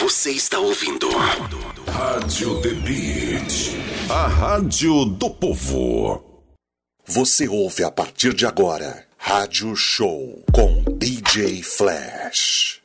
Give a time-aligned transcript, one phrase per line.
[0.00, 1.10] Você está ouvindo.
[1.86, 3.76] Rádio The Beat.
[4.08, 6.24] A rádio do povo.
[7.04, 9.06] Você ouve a partir de agora.
[9.18, 12.79] Rádio Show com DJ Flash.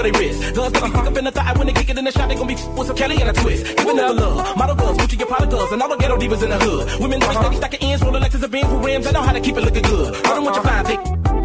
[0.00, 0.54] On their wrist.
[0.54, 2.34] That be kick up in the thigh when they kick it in the shot, they
[2.34, 3.76] gon' be f- with some Kelly and a twist.
[3.76, 4.56] Giving them love.
[4.56, 7.00] Model girls, Gucci your product girls, and all the ghetto divas in the hood.
[7.00, 9.06] Women always steady stacking ends, rolling Lexus and Benz with rims.
[9.06, 10.14] I know how to keep it looking good.
[10.26, 11.00] I don't want your fine dick.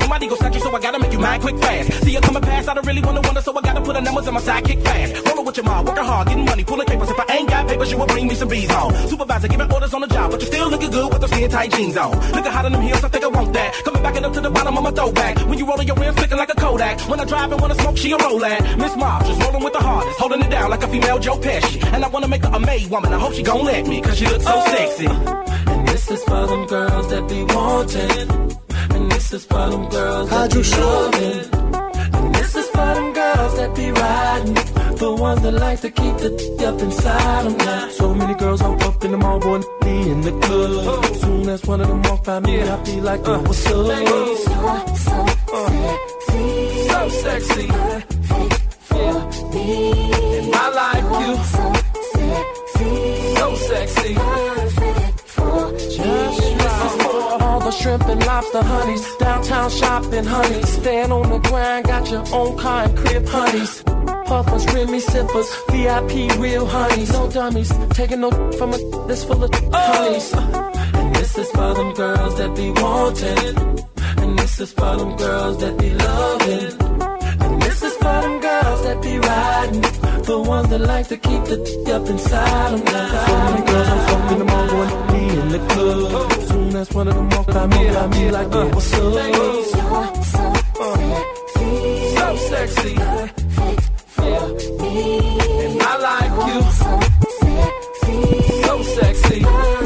[0.07, 1.91] My ego snatch you, so I gotta make you mine quick fast.
[2.03, 4.27] See you coming past, I don't really wanna wonder, so I gotta put the numbers
[4.27, 5.25] in my sidekick fast.
[5.27, 7.09] Rollin' with your mom, working hard, getting money, pulling papers.
[7.09, 8.93] If I ain't got papers, you will bring me some bees on.
[9.09, 11.71] Supervisor giving orders on the job, but you still looking good with those skin tight
[11.73, 12.11] jeans on.
[12.31, 13.73] Looking hot in them heels, I think I want that.
[13.83, 15.37] Coming back it up to the bottom of my throwback.
[15.49, 16.99] When you rollin' your rims, looking like a Kodak.
[17.09, 18.77] When I drive and wanna smoke, she a roll at.
[18.77, 21.81] Miss Mob, just rolling with the hardest, holding it down like a female Joe Pesci.
[21.93, 23.13] And I wanna make her a maid woman.
[23.13, 25.07] I hope she gon' let me, cause she looks so sexy.
[25.07, 28.27] And this is for them girls that be wanting.
[28.95, 30.81] And this is for them girls that Rádio be Show.
[30.81, 32.15] loving.
[32.15, 34.53] And this is for them girls that be riding.
[34.97, 37.89] The ones that like to keep the d- up inside them now.
[37.89, 41.05] So many girls hop up in the mall, boy, and be in the club.
[41.23, 44.97] Soon as one of them walk by me, I be like, uh, what's up?
[44.97, 46.14] So
[47.09, 47.67] sexy.
[49.57, 51.35] And I like you.
[53.35, 54.13] So sexy.
[55.95, 59.15] Just for all the shrimp and lobster honeys.
[59.17, 60.61] Downtown shopping, honey.
[60.63, 63.83] Stand on the grind, got your own car and crib, honeys.
[64.25, 67.11] Puffers, Remy sippers, VIP real honeys.
[67.11, 68.77] No dummies, taking no from a
[69.07, 69.69] that's full of oh.
[69.71, 70.33] honeys.
[70.33, 73.85] And this is for them girls that be wanting.
[74.23, 76.84] And this is for them girls that be loving.
[77.75, 79.81] This is for them girls that be riding.
[80.23, 82.87] The ones that like to keep the d- up inside them.
[82.87, 86.31] So many girls I'm fucking them all going be in the club.
[86.47, 89.01] Soon as one of them walk by me, I be like, uh, what's up?
[89.35, 89.63] You're
[92.15, 92.93] So sexy.
[92.93, 93.27] Yeah.
[95.65, 96.61] And I like you.
[98.63, 99.39] So sexy.
[99.41, 99.84] Just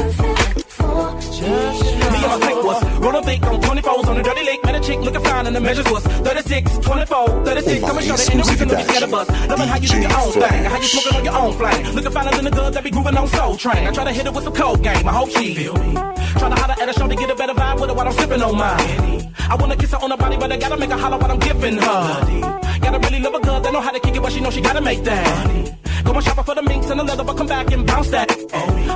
[5.50, 7.80] and the measures was 36, 24, 36.
[7.80, 9.28] Come and show no reason to be scared of us.
[9.48, 11.94] Loving how you do your own thing, how you smoking on your own flame.
[11.94, 13.86] Looking finer than the girls that be grooving on Soul Train.
[13.88, 15.08] I try to hit it with some cold game.
[15.08, 15.94] I hope she feel me.
[15.94, 18.12] Try to holler at a show to get a better vibe with her while I'm
[18.12, 19.34] sipping on mine.
[19.50, 21.40] I wanna kiss her on her body, but I gotta make her holler while I'm
[21.40, 22.60] giving her.
[22.80, 24.60] Gotta really love a girl that know how to kick it, but she know she
[24.60, 25.79] gotta make that.
[26.04, 28.28] Go and shopping for the minks and the leather, but come back and bounce that.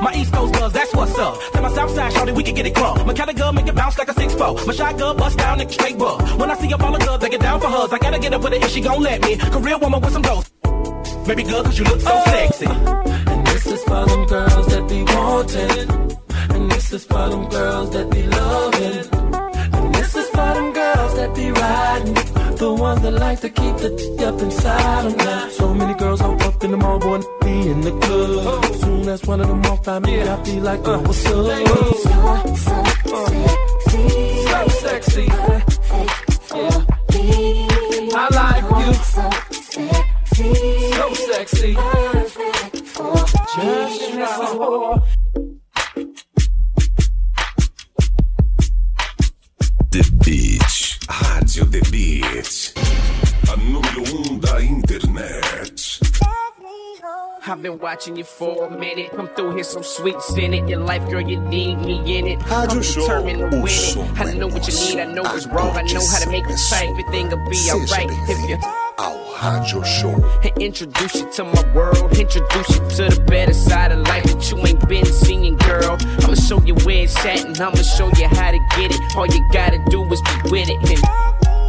[0.03, 1.38] My East Coast girls, that's what's up.
[1.53, 3.06] Tell my South Side shorty, we can get it crunk.
[3.06, 4.66] My Cali girl, make it bounce like a 6'4.
[4.66, 6.20] My shy girl, bust down and straight buck.
[6.38, 7.93] When I see a ball of girls, I get down for hers.
[7.93, 9.37] I gotta get up with it if she gon' let me.
[9.37, 10.50] Career woman with some ghosts.
[11.26, 12.66] Baby girl, cause you look so sexy.
[12.66, 16.14] And this is for them girls that be wanting.
[16.54, 19.06] And this is for them girls that be loving.
[19.75, 22.14] And this is for them girls that be riding.
[22.56, 25.50] The ones that like to keep the d- up inside them.
[25.50, 28.64] So many girls hop up in the mall, boy, be in the club.
[28.76, 31.34] Soon as one of them walk by me, I be like, uh, what's up?
[34.47, 35.26] So sexy.
[35.26, 36.86] perfect for Yeah.
[38.16, 38.94] I like you.
[38.94, 40.54] So sexy.
[40.94, 41.75] So sexy.
[41.75, 45.04] Perfect for Just right.
[45.04, 45.23] The
[57.46, 59.11] I've been watching you for a minute.
[59.11, 60.67] Come through here so sweet, send it.
[60.67, 62.38] Your life, girl, you need me in it.
[62.50, 64.19] I'm determined to win it.
[64.19, 65.76] I know what you need, I know what's wrong.
[65.76, 66.88] I know how to make it tight.
[66.88, 68.56] Everything will be alright if you
[68.96, 70.14] ao Rádio Show.
[70.43, 72.19] And introduce you to my world.
[72.19, 75.99] Introduce you to the better side of life that you ain't been seeing, girl.
[76.20, 79.00] I'ma show you where it's at and I'ma show you how to get it.
[79.17, 80.90] All you gotta do is be with it.
[80.90, 81.63] And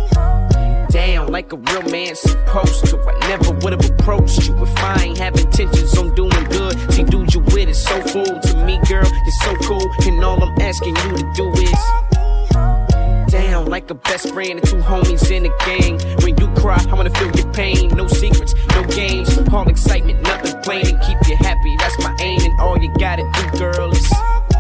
[1.06, 3.00] down like a real man supposed to.
[3.00, 6.94] I never would have approached you if I ain't have intentions on doing good.
[6.94, 9.06] See, dude, you with it so full to me, girl.
[9.06, 14.30] You're so cool, and all I'm asking you to do is down like a best
[14.34, 16.00] friend and two homies in a gang.
[16.24, 17.90] When you cry, I wanna feel your pain.
[17.96, 20.88] No secrets, no games, all excitement, nothing plain.
[20.88, 24.55] And keep you happy, that's my aim, and all you gotta do, girl, is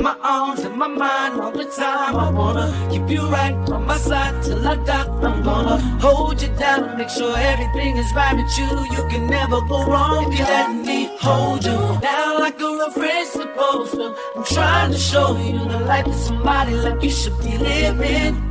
[0.00, 2.16] in my arms, in my mind, all the time.
[2.16, 5.06] I wanna keep you right on my side till I die.
[5.28, 8.70] I'm gonna hold you down, make sure everything is right with you.
[8.96, 12.90] You can never go wrong if you let me hold you down like a real
[12.90, 14.16] friend supposed to.
[14.36, 18.49] I'm trying to show you the life of somebody like you should be living.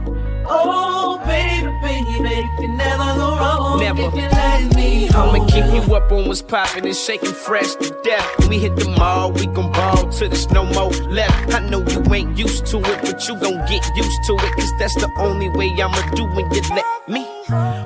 [0.51, 4.01] Oh, baby, baby, you never go wrong Never.
[4.01, 5.95] if you let me I'ma kick you.
[5.95, 8.39] up on what's poppin' and shaking fresh to death.
[8.39, 11.53] When we hit the mall, we gon' ball till there's no more left.
[11.53, 14.53] I know you ain't used to it, but you gon' get used to it.
[14.55, 17.25] Cause that's the only way I'ma do when you let me.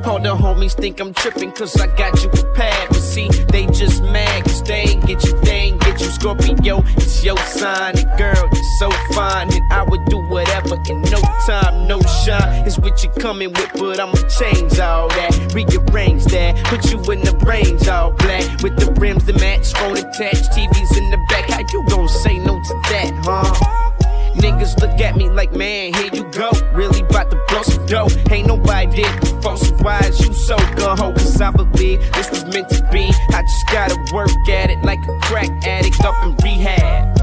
[0.05, 2.89] All the homies think I'm trippin' cause I got you prepared.
[2.89, 5.92] But see, they just mad cause they ain't get you, they ain't get.
[6.23, 7.97] Scorpio, it's your sign.
[7.97, 9.51] And girl, you're so fine.
[9.51, 12.65] And I would do whatever in no time, no shine.
[12.65, 15.53] It's what you're coming with, but I'ma change all that.
[15.53, 18.63] Rearrange that, put you in the range all black.
[18.63, 21.49] With the rims that match, phone attached, TVs in the back.
[21.49, 23.92] How you gon' say no to that, huh?
[24.35, 26.51] Niggas look at me like, man, here you go.
[26.73, 28.07] Really about to blow some dough.
[28.31, 31.11] Ain't nobody did before, so why is you so gun ho?
[31.13, 33.11] Cause I believe this was meant to be.
[33.29, 37.19] I just gotta work at it like a crack addict up in rehab.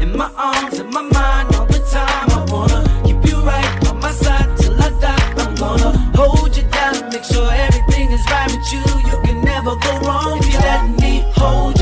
[0.00, 2.30] In my arms, in my mind, all the time.
[2.30, 5.34] I wanna keep you right on my side till I die.
[5.38, 8.84] I'm gonna hold you down, make sure everything is right with you.
[9.10, 11.73] You can never go wrong if you let me hold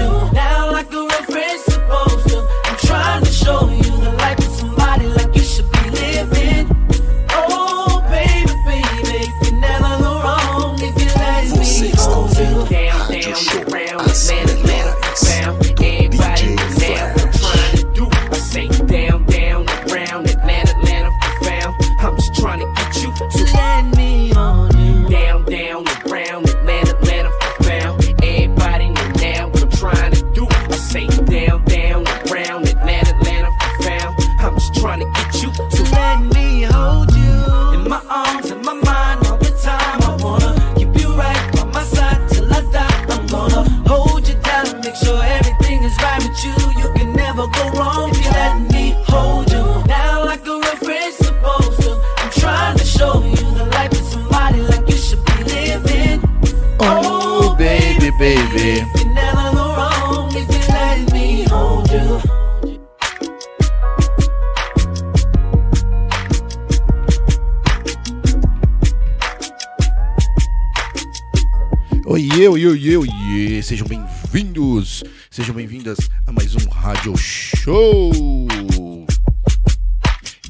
[75.32, 75.96] sejam bem-vindas
[76.26, 78.12] a mais um Rádio Show.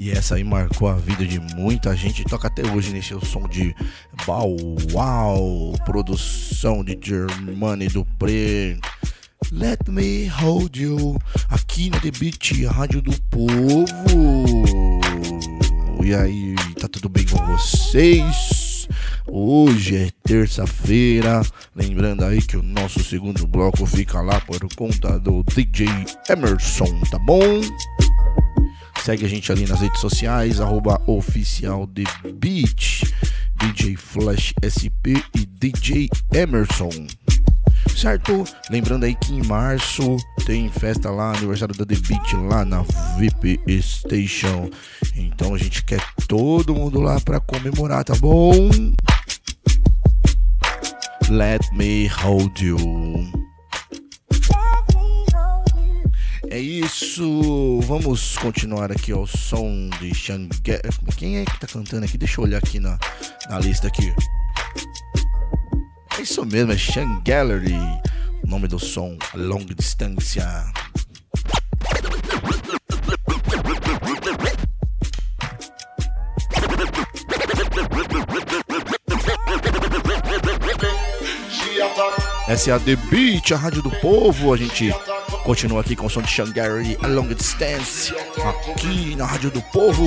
[0.01, 2.25] E essa aí marcou a vida de muita gente.
[2.25, 3.73] Toca até hoje nesse som de
[4.27, 4.57] Bow
[4.91, 8.77] Wow, produção de Germani Dupré.
[9.53, 11.17] Let me hold you
[11.49, 13.85] aqui no The Beat, rádio do povo.
[16.03, 18.62] E aí, tá tudo bem com vocês?
[19.27, 21.43] Hoje é terça-feira.
[21.75, 25.87] Lembrando aí que o nosso segundo bloco fica lá por conta do DJ
[26.29, 27.61] Emerson, tá bom?
[29.05, 32.05] Segue a gente ali nas redes sociais, arroba oficial The
[32.35, 33.13] Beat,
[33.57, 36.91] DJ Flash SP e DJ Emerson.
[37.97, 38.45] Certo?
[38.71, 42.83] Lembrando aí que em março tem festa lá, aniversário da The Beat lá na
[43.19, 44.71] VIP Station.
[45.15, 48.53] Então a gente quer todo mundo lá pra comemorar, tá bom?
[51.29, 52.77] Let me hold you.
[56.51, 60.61] É isso, vamos continuar aqui ao som de Xangue.
[61.17, 62.19] Quem é que tá cantando aqui?
[62.19, 62.99] Deixa eu olhar aqui na,
[63.49, 64.13] na lista aqui.
[66.19, 67.75] É isso mesmo, é Sean Gallery.
[68.45, 70.47] O nome do som, Long Distância.
[82.47, 84.53] Essa é a The Beat, a rádio do povo.
[84.53, 84.95] A gente
[85.45, 88.15] continua aqui com o som de Sean Gallery, A Long Distance,
[88.69, 90.07] aqui na rádio do povo.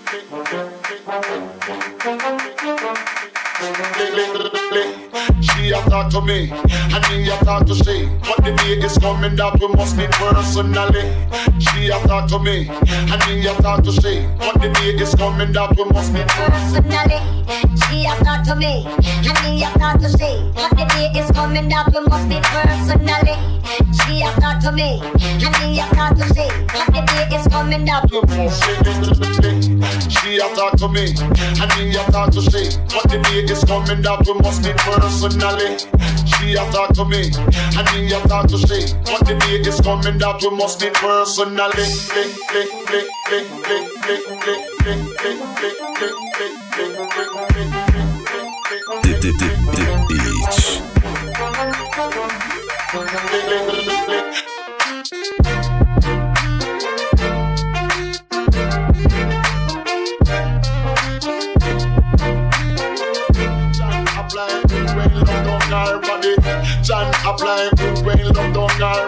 [0.11, 0.51] Thank
[3.25, 3.30] you.
[3.61, 3.69] She
[5.69, 8.09] a talk to me, and he a talk to she.
[8.25, 11.13] But the day is coming that we must meet personally.
[11.59, 14.25] She a talk to me, and he a talk to she.
[14.39, 17.19] But the day is coming that we must meet personally.
[17.85, 20.41] She a talk to me, and he a talk to she.
[20.55, 23.37] But the day is coming that we must meet personally.
[23.93, 26.49] She a talk to me, and he a talk to she.
[26.73, 29.77] But the day is coming that we must meet personally.
[30.09, 31.13] She a talk to me,
[31.61, 32.73] and he a talk to she.
[32.89, 35.75] But the day is coming that we must meet personally.
[36.23, 37.27] She a talk to me,
[37.75, 38.95] and me a talk to she.
[39.03, 41.59] But the day is coming that we must meet personally.
[42.15, 47.71] Lick, lick, lick, lick, lick, lick, lick, lick, lick, lick, lick, lick, lick, lick,
[48.91, 49.61] The, the, the,
[54.07, 54.60] the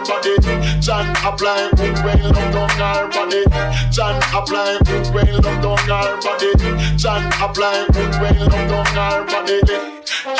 [0.03, 0.81] down body.
[0.81, 3.43] John apply good rain love down our body.
[3.91, 6.51] John apply good rain love down our body.
[6.97, 9.61] John apply good rain love down our body.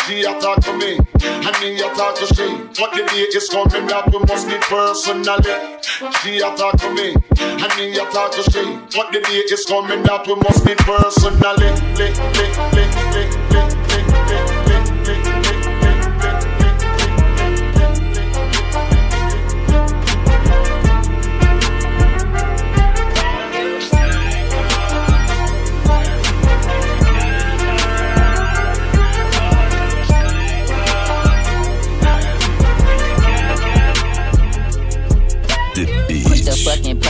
[0.06, 2.48] She a talk to me, and me a talk to she.
[2.80, 5.80] But the day is coming that we must meet personally.
[6.22, 8.64] She a talk to me, and me a talk to she.
[8.96, 11.72] But the day is coming that we must meet personally.
[11.96, 13.83] Lick, lick, lick, lick, lick.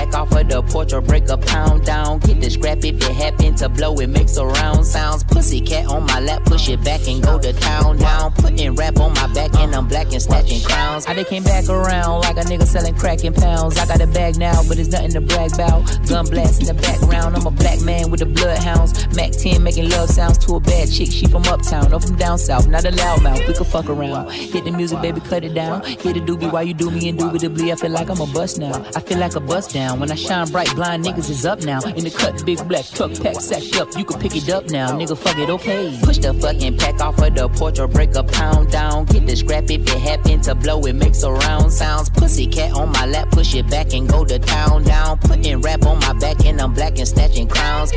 [0.03, 2.19] Pack off of the porch or break a pound down.
[2.19, 5.24] Get the scrap if it happen to blow, it makes a round sounds.
[5.24, 8.31] Pussy cat on my lap, push it back and go to town down.
[8.33, 11.05] Putting rap on my back and I'm black and snatching crowns.
[11.07, 13.77] I done came back around like a nigga selling crack in pounds.
[13.77, 15.86] I got a bag now, but it's nothing to brag about.
[16.07, 18.93] Gun blast in the background, I'm a black man with the bloodhounds.
[19.15, 21.12] Mac 10 making love sounds to a bad chick.
[21.12, 23.48] She from uptown or from down south, not a loudmouth.
[23.48, 24.31] We could fuck around.
[24.31, 25.83] Hit the music, baby, cut it down.
[25.83, 27.72] Hit the doobie while you do me indubitably.
[27.72, 28.86] I feel like I'm a bust now.
[28.95, 29.93] I feel like a bust down.
[30.00, 31.82] When I shine bright, blind niggas is up now.
[31.82, 33.96] In the cut, big black truck, pack sacked up.
[33.98, 35.18] You can pick it up now, nigga.
[35.18, 35.98] Fuck it, okay.
[36.04, 39.06] Push the fucking pack off of the porch or break a pound down.
[39.06, 42.10] Get the scrap if it happen to blow, it makes a round sounds.
[42.10, 45.18] Pussy cat on my lap, push it back and go to town down.
[45.20, 47.92] Putting rap on my back and I'm black and snatching crowns.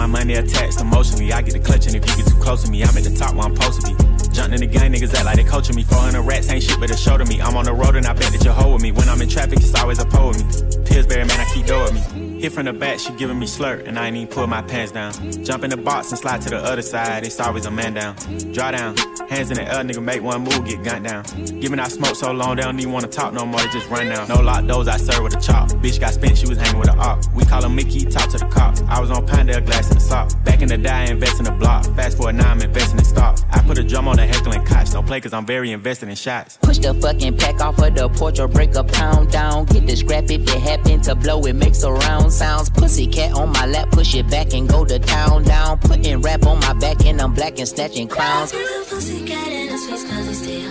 [0.00, 1.30] My money attached emotionally.
[1.30, 3.14] I get the clutch, and if you get too close to me, I'm at the
[3.14, 4.32] top where I'm supposed to be.
[4.32, 5.82] Jumping in the gang, niggas act like they coaching me.
[5.82, 7.42] 400 rats ain't shit, but a show to me.
[7.42, 8.92] I'm on the road and I bet that you hold with me.
[8.92, 10.84] When I'm in traffic, it's always a pole with me.
[10.86, 12.29] Pillsbury, man, I keep with me.
[12.40, 14.92] Hit from the back, she giving me slurp, and I ain't even pull my pants
[14.92, 15.12] down.
[15.44, 18.16] Jump in the box and slide to the other side, it's always a man down.
[18.54, 18.96] Draw down,
[19.28, 21.22] hands in the air, nigga make one move, get gunned down.
[21.60, 24.08] Giving out smoke so long, they don't even wanna talk no more, they just run
[24.08, 24.26] down.
[24.26, 25.68] No lock doors, I serve with a chop.
[25.82, 27.22] Bitch got spent, she was hanging with a op.
[27.34, 28.80] We call him Mickey, talk to the cops.
[28.88, 30.32] I was on Pinedale, glass in the sock.
[30.42, 31.84] Back in the day, I invest in the block.
[31.94, 33.38] Fast forward now, I'm investing in stock.
[33.50, 36.14] I put a drum on the heckling cots, don't play cause I'm very invested in
[36.14, 36.56] shots.
[36.62, 39.66] Push the fucking pack off of the porch or break a pound down.
[39.66, 42.70] Get the scrap if it happen to blow, it makes a round sounds.
[42.70, 45.78] Pussy cat on my lap, push it back and go to town down.
[45.78, 48.52] Putting rap on my back and I'm black and snatching out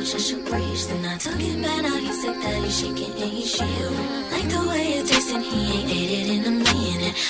[0.05, 0.87] just a.
[0.87, 4.31] Then I took it back, now he's sick that he's shaking and he's shivering.
[4.31, 6.19] Like the way it tastes and he ain't ate it.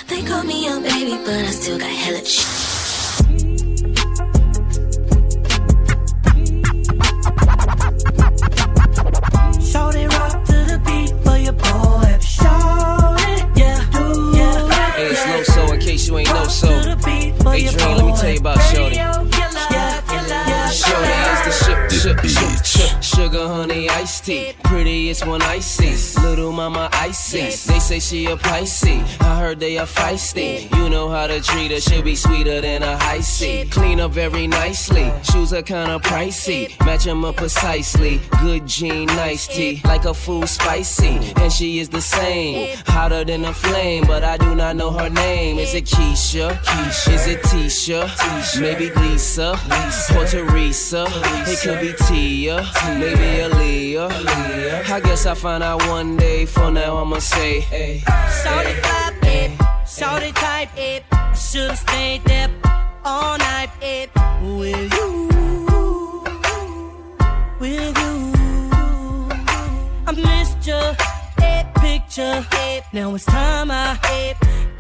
[0.08, 2.46] They call me a baby, but I still got hella shit.
[9.72, 12.18] Shorty rock to the beat for your boy.
[12.20, 12.99] Shorty,
[16.00, 16.68] case you ain't know so.
[16.68, 18.96] Hey, Dream, let me tell you about Shorty.
[20.72, 22.66] Shorty is the ship, ship, ship,
[23.02, 24.54] sugar, honey, iced tea.
[24.64, 25.96] Prettiest one I see.
[26.22, 27.42] Little mama icy.
[27.42, 29.02] They say she a Pisces.
[29.20, 30.74] I heard they are feisty.
[30.78, 31.80] You know how to treat her.
[31.80, 33.66] She'll be sweeter than a high C.
[33.70, 35.12] Clean up very nicely.
[35.24, 36.74] Shoes are kinda pricey.
[36.86, 38.22] Match 'em up precisely.
[38.42, 39.82] Good jean, nice tea.
[39.86, 41.34] Like a food spicy.
[41.36, 42.78] And she is the same.
[42.88, 44.06] Hotter than a flame.
[44.06, 45.60] But I do not know her name.
[45.60, 46.60] Is it Keisha?
[46.64, 47.14] Keisha.
[47.14, 48.08] Is it Tisha?
[48.08, 48.62] Tisha.
[48.62, 49.60] Maybe Lisa.
[49.70, 50.18] Lisa.
[50.18, 51.08] Or Teresa.
[51.48, 52.69] It could be Tia.
[53.00, 54.90] Maybe Aaliyah.
[54.90, 56.46] I guess I'll find out one day.
[56.46, 58.02] For now, I'ma say, hey.
[58.06, 59.52] Clap it,
[59.88, 61.04] shorty type it.
[61.36, 62.50] Should've stayed there
[63.06, 64.10] all night it
[64.42, 65.30] with you,
[67.60, 68.34] with you.
[70.08, 70.96] I missed your
[71.82, 72.46] picture.
[72.92, 73.98] Now it's time I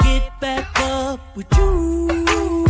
[0.03, 2.65] get back up with you,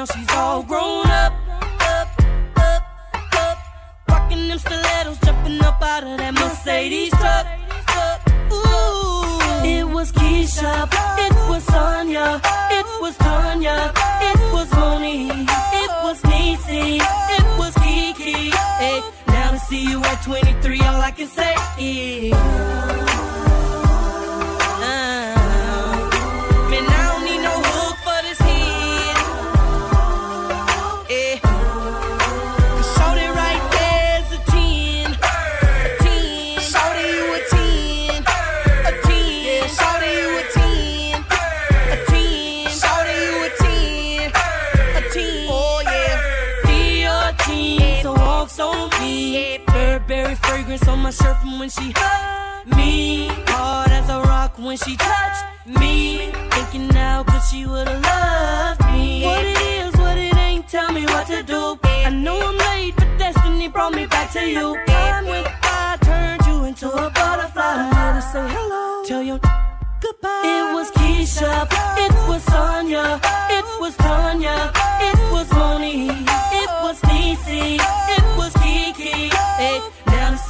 [0.00, 2.08] now she's all grown up, up,
[2.56, 2.82] up,
[3.34, 3.58] up.
[4.08, 7.46] Rocking them stilettos, jumping up out of that Mercedes truck.
[8.50, 10.88] Ooh, it was Keisha,
[11.26, 12.40] it was Sonya,
[12.78, 13.92] it was Tanya,
[14.30, 15.28] it was Moni,
[15.82, 17.00] it was Niecy,
[17.36, 18.50] it was Kiki.
[18.82, 23.49] Hey, now to see you at 23, all I can say is.
[50.80, 53.28] Burberry on my shirt from when she hugged me.
[53.48, 56.30] Hard as a rock when she touched me.
[56.50, 59.24] Thinking now, cause she would've loved me.
[59.24, 61.78] What it is, what it ain't, tell me what to do.
[61.84, 64.76] I know I'm late, but destiny brought me back to you.
[64.86, 67.90] Time went by, turned you into a butterfly.
[67.94, 69.04] Here to say hello.
[69.04, 69.40] Tell your
[70.00, 70.42] goodbye.
[70.44, 71.66] It was Keisha,
[71.98, 73.20] it was Sonya,
[73.50, 77.78] it was Tanya, it was Moni, it was Niecy,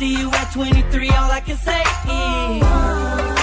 [0.00, 1.82] see you at 23, all I can say
[3.36, 3.39] is.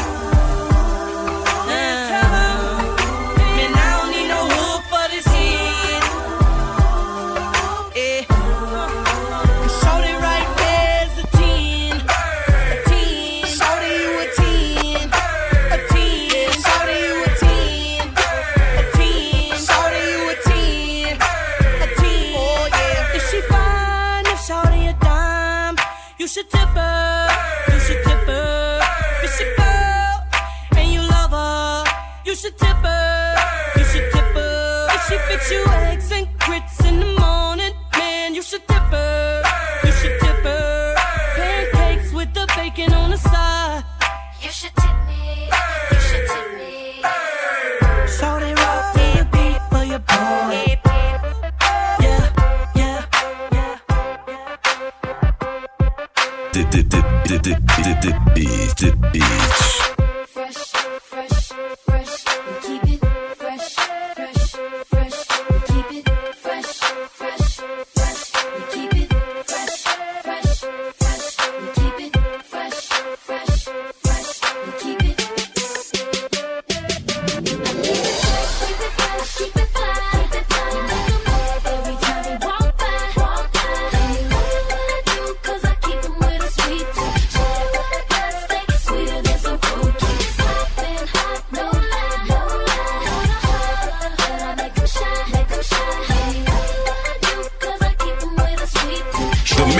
[57.43, 57.57] The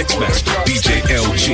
[0.07, 1.45] Mixmaster DJ LG.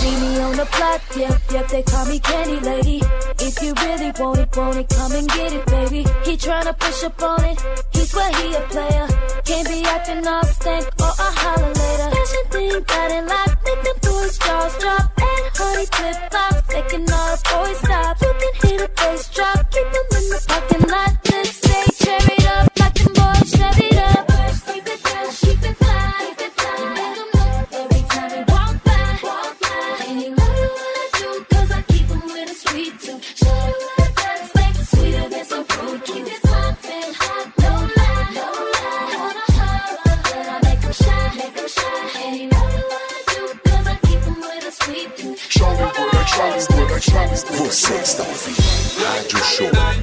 [0.00, 3.02] See me on the block, yep, yep, they call me Candy Lady.
[3.38, 6.02] If you really want it, want it, come and get it, baby.
[6.24, 7.60] He tryna push up on it,
[7.92, 9.06] he swear he a player.
[9.44, 12.10] Can't be acting all stank or a holler later.
[12.16, 15.12] Fashion thing got it locked, make the boys' jaws drop.
[15.20, 18.16] And honey flip flops, making all the boys stop.
[18.22, 21.12] You can hear the bass drop, keep them in the parking lot.
[21.30, 21.87] Lips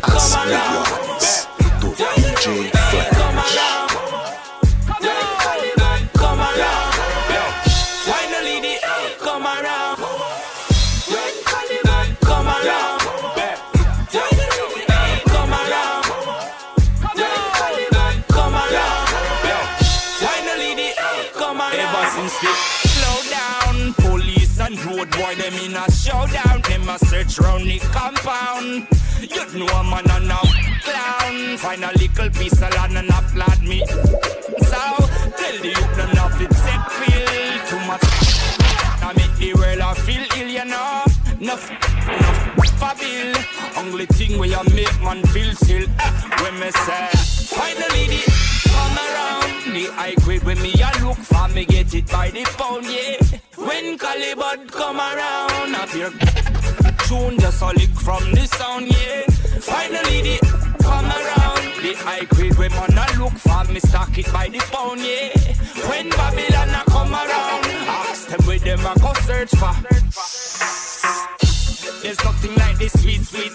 [0.07, 0.85] come around.
[21.77, 22.51] Ever since the
[22.87, 26.54] slow down, police and road boy, them in a showdown.
[26.97, 28.87] Search round the compound.
[29.19, 30.39] You know a man and a
[30.83, 31.57] clown.
[31.57, 33.85] Find a little piece of land and applaud me.
[33.85, 34.81] So,
[35.35, 36.85] tell the youth them not fit set
[37.67, 38.01] too much.
[39.03, 41.03] I make the world I feel ill, you know.
[41.41, 41.69] Enough,
[42.07, 43.35] enough for bill.
[43.77, 45.83] Only thing where you make man feel still.
[45.99, 47.07] eh, when me say,
[47.55, 48.23] finally the
[48.71, 49.73] come around.
[49.75, 53.39] The high grade when me a look for me get it by the pound, yeah.
[53.57, 56.11] When Calibut come around, up your
[57.15, 59.21] tune just a lick from the sound, yeah.
[59.61, 60.37] Finally the
[60.79, 61.63] come around.
[61.83, 65.29] The high grade when man a look for me stock it by the pound, yeah.
[65.89, 69.75] When Babylon a come around, ask them where them a go search for.
[72.01, 73.53] There's nothing like this sweet, sweet.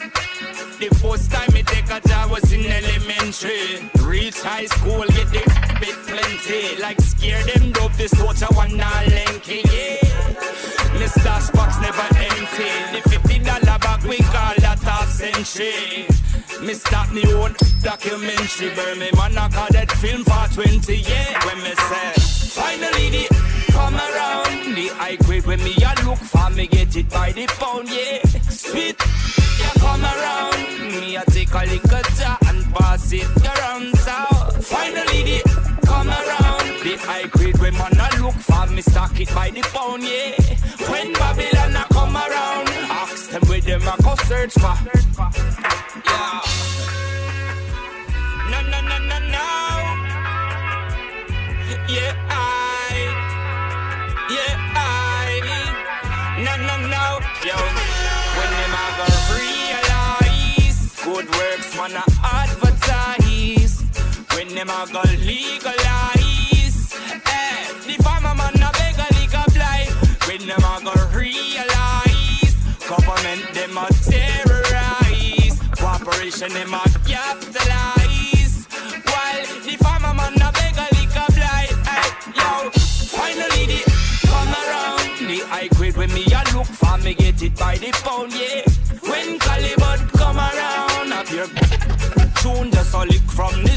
[0.80, 3.90] The first time me take a job was in elementary.
[4.02, 5.42] Reach high school, get the
[5.80, 6.80] bit plenty.
[6.80, 10.10] Like scare them dope, this I want not lanky, yeah.
[11.00, 11.32] Mr.
[11.40, 12.68] Spock's never empty.
[12.92, 16.06] The fifty dollar bag we call that half century.
[16.60, 18.74] Me start me own documentary.
[18.74, 21.44] Burn me man, I call that film for 20, years.
[21.46, 22.12] When me say,
[22.52, 23.24] finally the
[23.72, 24.74] come around.
[24.76, 28.20] The high grade when me a look for me get it by the pound, yeah.
[28.50, 29.00] Sweet,
[29.58, 31.00] yeah, come around.
[31.00, 33.96] Me a take a little jar and pass it around.
[33.96, 34.16] So
[34.60, 36.66] finally the come around.
[36.84, 37.26] The high
[37.60, 40.32] when man a look for me stock it by the pound, yeah.
[40.90, 44.76] When Babylon a come around, ask them where them a go search for.
[46.06, 46.40] Yeah.
[48.50, 49.46] No, no, no, no, no.
[51.88, 52.96] Yeah, I.
[54.34, 55.40] Yeah, I.
[56.44, 57.04] No, no, no.
[57.44, 57.56] Yo,
[58.36, 63.76] when them a go realize good works, man, a advertise.
[64.34, 65.89] When them a go legalize,
[76.40, 78.66] Cooperation them a capitalize.
[79.04, 81.72] While the farmer man a beg a legal blight.
[81.86, 82.70] Eh, yo,
[83.12, 83.82] finally the
[84.26, 85.28] come around.
[85.28, 88.62] The high grade when me a look for me get it by the pound, yeah.
[89.02, 91.46] When Calibut come around, up your
[92.40, 93.69] tune just a lick from the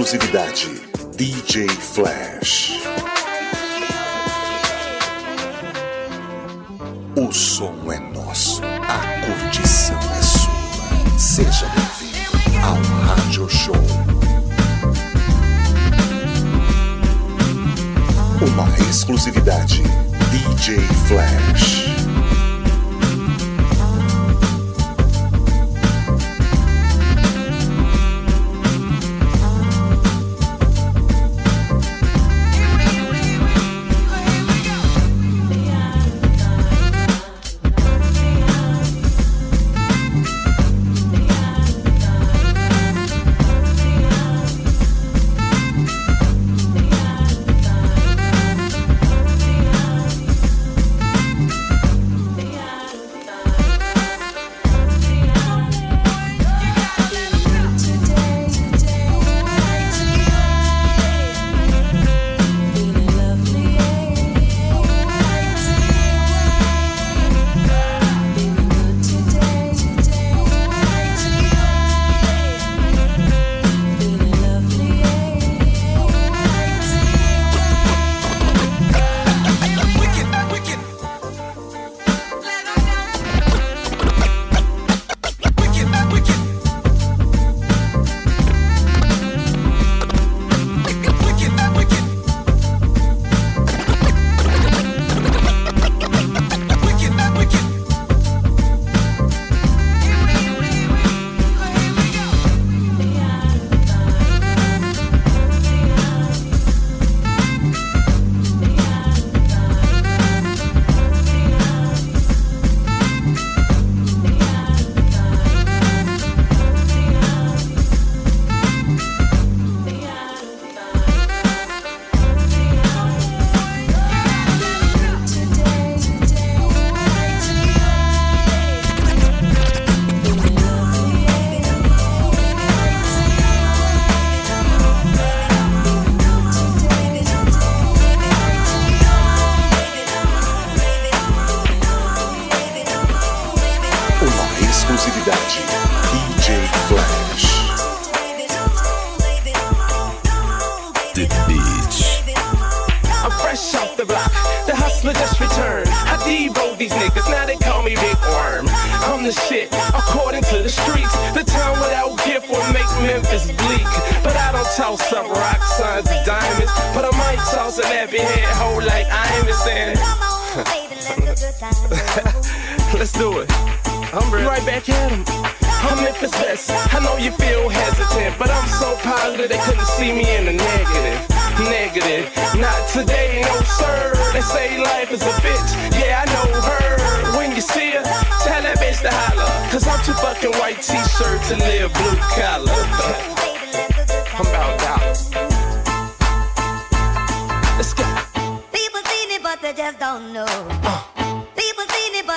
[0.00, 0.80] exclusividade.
[1.14, 2.80] DJ Flash.
[7.16, 11.18] O som é nosso, a curtição é sua.
[11.18, 12.76] Seja bem-vindo ao
[13.14, 13.76] Rádio Show.
[18.40, 19.82] Uma exclusividade.
[20.30, 21.99] DJ Flash.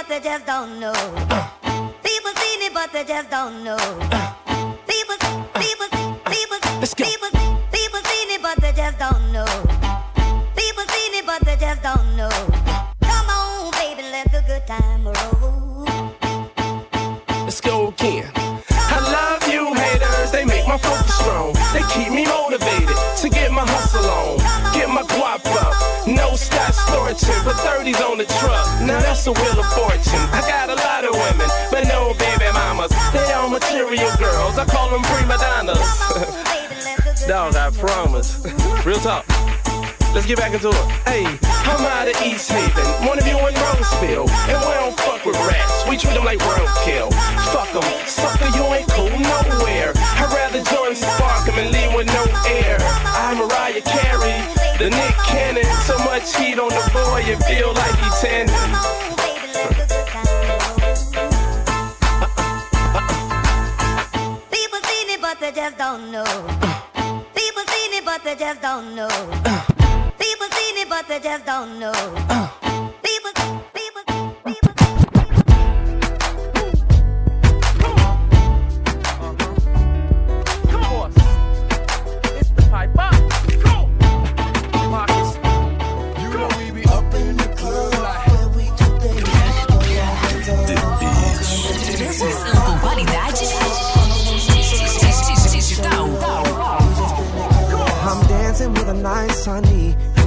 [0.04, 0.94] But they just don't know.
[2.04, 3.78] People see me, but they just don't know.
[4.86, 5.18] People,
[5.56, 5.88] people,
[6.26, 6.60] people, people,
[6.98, 7.23] people
[27.54, 28.68] but 30s on the truck.
[28.82, 30.26] Now that's a wheel of fortune.
[30.32, 32.92] I got a lot of women, but no baby mamas.
[33.12, 34.58] They all material girls.
[34.58, 35.80] I call them prima donnas.
[37.28, 38.44] Dog, I promise.
[38.86, 39.26] Real talk.
[40.14, 40.86] Let's get back into it.
[41.10, 41.26] Hey,
[41.66, 42.86] I'm out of East Haven.
[43.08, 44.30] One of you in Roseville.
[44.30, 45.88] And we don't fuck with rats.
[45.90, 47.12] We treat them like roadkill.
[47.50, 47.84] Fuck them.
[48.06, 49.94] Sucker, you ain't cool nowhere.
[50.24, 52.78] I'd rather join Sparkum and leave with no air.
[52.80, 54.40] I'm Mariah Carey,
[54.80, 55.66] the Nick Cannon.
[55.84, 58.48] So much heat on the boy, you feel like he's tanning.
[64.50, 66.24] People seen it, but they just don't know.
[67.36, 69.10] People seen it, but they just don't know.
[70.18, 71.92] People seen it, but they just don't know.
[71.92, 72.63] People,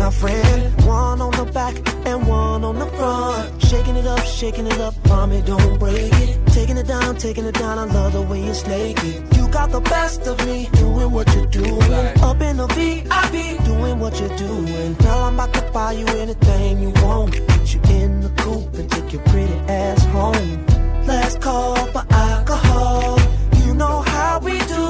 [0.06, 0.84] a friend.
[0.84, 1.74] One on the back
[2.06, 3.62] and one on the front.
[3.62, 6.46] Shaking it up, shaking it up, mommy, don't break it.
[6.46, 9.36] Taking it down, taking it down, I love the way it's naked.
[9.36, 11.92] You got the best of me, doing what you're doing.
[12.28, 14.94] Up in the VIP, doing what you're doing.
[14.94, 17.32] Girl, I'm about to buy you anything you want.
[17.48, 20.66] Put you in the coupe and take your pretty ass home.
[21.04, 23.18] Let's call for alcohol.
[23.64, 24.86] You know how we do,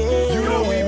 [0.00, 0.34] yeah.
[0.34, 0.85] You know we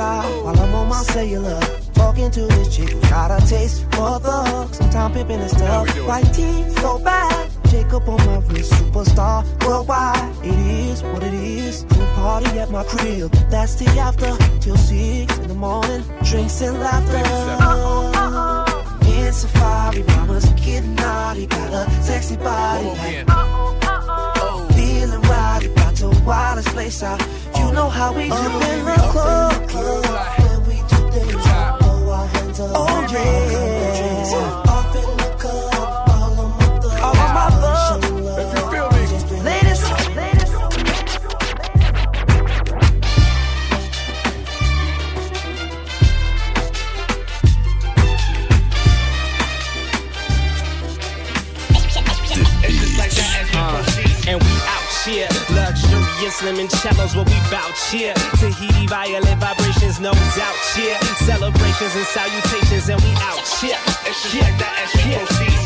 [0.00, 1.60] side while I'm on my cellular.
[2.00, 4.78] Talking to this chick got a taste for thugs.
[4.78, 5.88] Sometimes pimping is tough.
[6.08, 7.50] White tea, so bad.
[7.70, 10.30] Jacob on my wrist, superstar worldwide.
[10.50, 10.58] It
[10.88, 11.84] is what it is.
[11.90, 13.30] Pool party at my crib.
[13.54, 14.32] That's the after
[14.62, 16.02] till six in the morning.
[16.28, 17.22] Drinks and laughter.
[17.26, 18.66] Oh oh
[19.04, 19.16] oh.
[19.22, 21.46] In safari, mama's getting naughty.
[21.46, 22.86] Got a sexy body.
[23.00, 23.28] like-
[24.76, 27.20] Feeling right, about to wildest place out.
[27.56, 29.52] You know how we do in the club.
[29.70, 31.44] When we do things,
[32.62, 33.59] Oh, oh yeah.
[56.38, 58.14] Limoncellos, what we bout here.
[58.38, 60.96] Tahiti violin vibrations, no doubt here.
[61.26, 63.78] Celebrations and salutations, and we out yeah.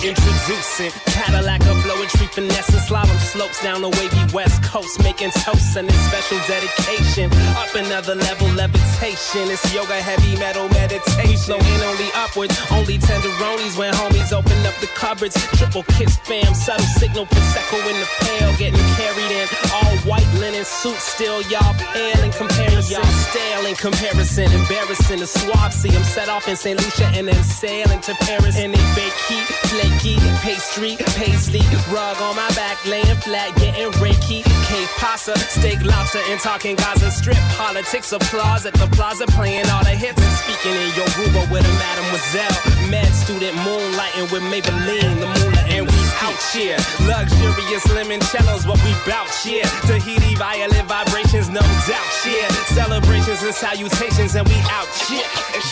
[0.05, 5.77] Introducing Cadillac, a flowetry finesse and slalom slopes down the wavy west coast, making toasts
[5.77, 7.31] and this special dedication.
[7.77, 9.51] Another level, levitation.
[9.51, 11.59] It's yoga, heavy metal meditation.
[11.59, 15.35] Flowing only upwards, only tenderonis when homies open up the cupboards.
[15.59, 19.49] Triple kiss fam, subtle signal, prosecco in the pail, getting carried in.
[19.75, 22.95] All white linen suits, still y'all pale in comparison.
[22.95, 25.19] Y'all stale in comparison, embarrassing.
[25.19, 26.79] The suave see 'em set off in St.
[26.81, 28.57] Lucia and then sail into Paris.
[28.57, 34.45] And they bake heat, flaky, Pastry, paisley, rug on my back, laying flat, getting reiki.
[34.69, 37.39] K pasta, steak, lobster, and talking Gaza strip.
[37.65, 41.65] Politics applause at the plaza, playing all the hits and speaking in your Yoruba with
[41.65, 42.53] a mademoiselle.
[42.93, 46.77] Med student moonlighting with Maybelline, the moolah, and we out here.
[47.09, 49.65] Luxurious limoncellos, what we bout here.
[49.89, 52.45] Tahiti violet vibrations, no doubt here.
[52.77, 55.25] Celebrations and salutations, and we out here.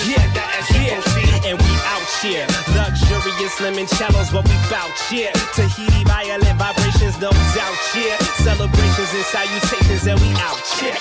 [0.08, 0.24] Yeah,
[0.72, 0.96] yeah,
[1.44, 2.48] and we out here.
[2.72, 5.32] Luxurious limoncellos, what we bout here.
[5.52, 8.16] Tahiti violet vibrations, no doubt here.
[8.40, 10.96] Celebrations and salutations, and we out here.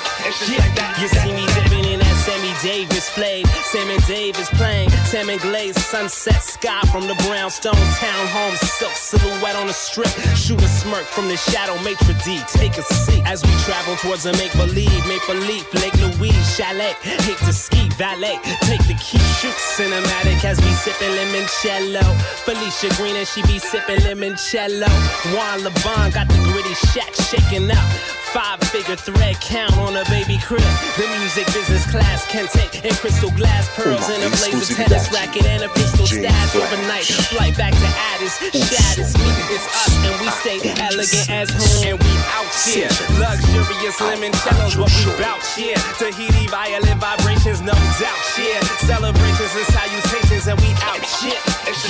[0.51, 3.47] Yeah, you see me dipping in that Sammy Davis flayed.
[3.71, 4.89] Sam and Davis playing.
[5.09, 8.55] Sam and Glaze, sunset sky from the brownstone townhome.
[8.57, 10.11] Silk silhouette on the strip.
[10.35, 12.39] Shoot a smirk from the shadow, maitre d.
[12.47, 15.01] Take a seat as we travel towards a make believe.
[15.07, 16.93] Maple Leaf, Lake Louise, chalet.
[17.01, 18.37] Hate to ski, valet.
[18.69, 22.05] Take the key, shoot cinematic as we sipping limoncello.
[22.45, 24.89] Felicia Green and she be sipping limoncello.
[25.33, 28.20] Juan LeBon got the gritty shack shaking up.
[28.31, 30.63] Five figure thread count on a baby crib.
[30.95, 34.87] The music business class can take and crystal glass pearls Uma in a blazer exclusividade.
[34.87, 37.03] tennis racket and a pistol stash overnight.
[37.27, 41.97] Flight back to Addis, status me, it's us and we stay elegant as home and
[41.99, 42.87] we out here.
[43.19, 45.75] Luxurious limoncellos, what we bout here.
[45.99, 48.63] Tahiti violet vibrations, no doubt here.
[48.87, 51.35] Celebrations and salutations and we out here.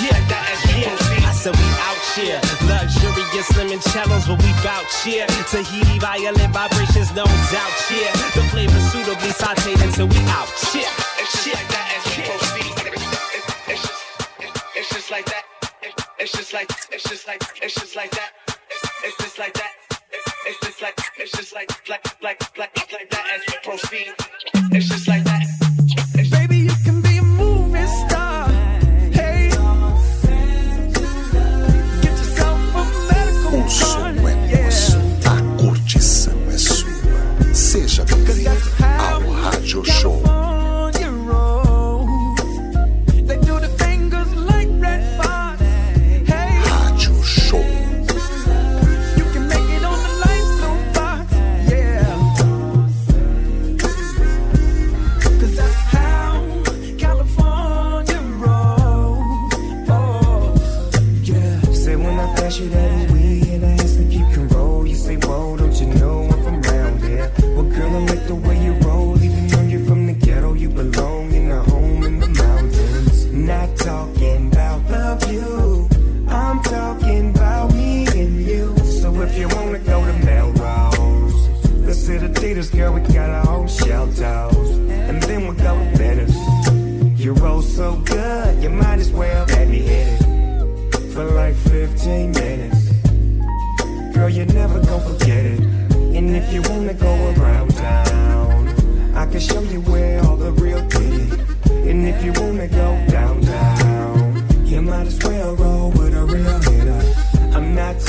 [0.02, 0.18] Yeah,
[0.74, 1.30] yeah.
[1.30, 2.42] I said we out here.
[2.66, 5.30] Luxurious limoncellos, what we bout here.
[5.54, 6.02] Tahiti
[6.34, 8.12] violet vibrations, no doubt here.
[8.36, 10.88] The flavor suitably sauteed until we out here.
[11.20, 12.72] It's just like that as we proceed.
[13.68, 14.04] It's just,
[14.76, 15.44] it's just like that.
[16.20, 18.32] It's just like, it's just like, it's just like that.
[19.04, 19.72] It's just like that.
[20.46, 24.51] It's just like, it's just like, like, like, like, like that as we proceed.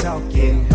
[0.03, 0.72] Talking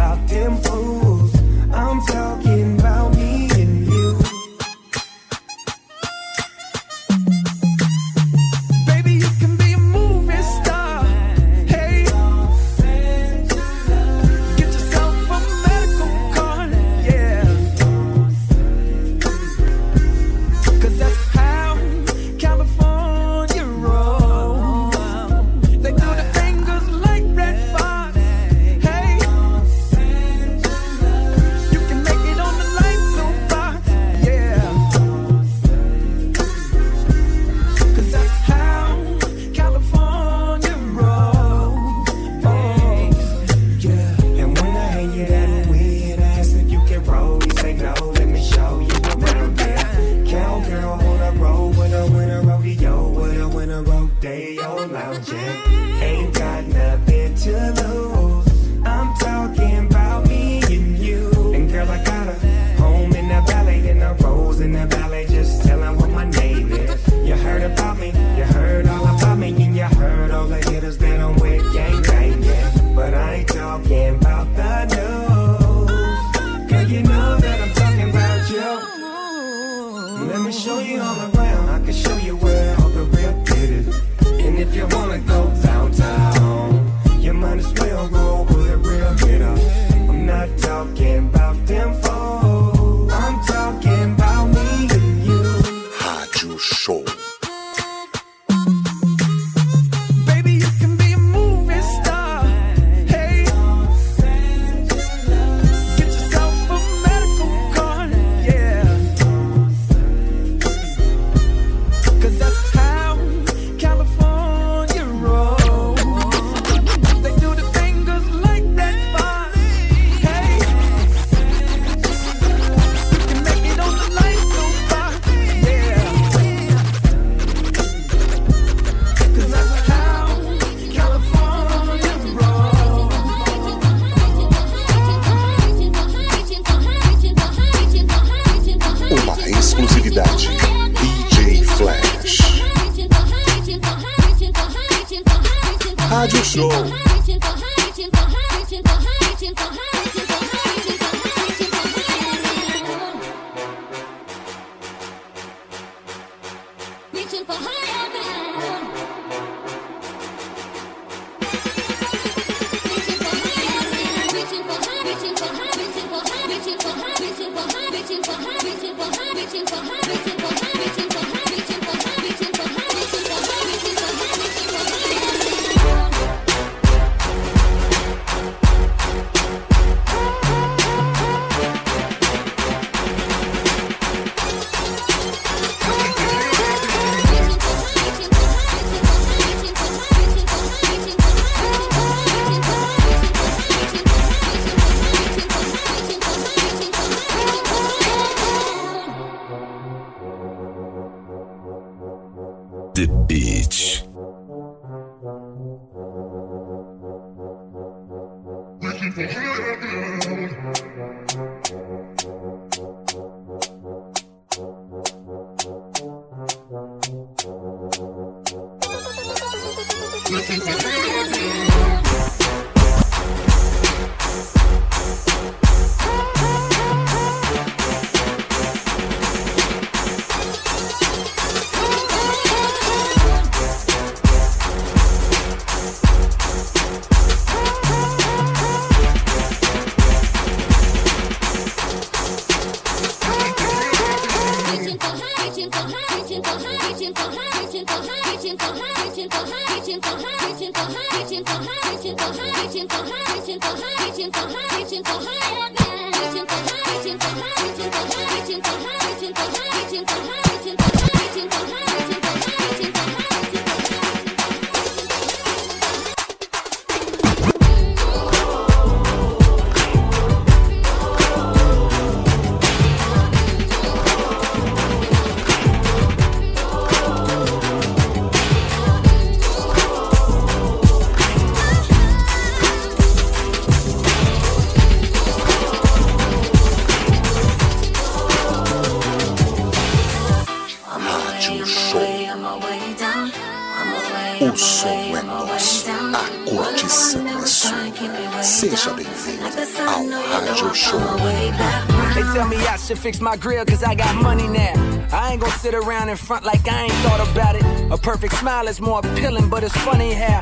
[303.07, 304.73] fix my grill cause I got money now.
[305.13, 307.63] I ain't gonna sit around in front like I ain't thought about it.
[307.89, 310.41] A perfect smile is more appealing, but it's funny how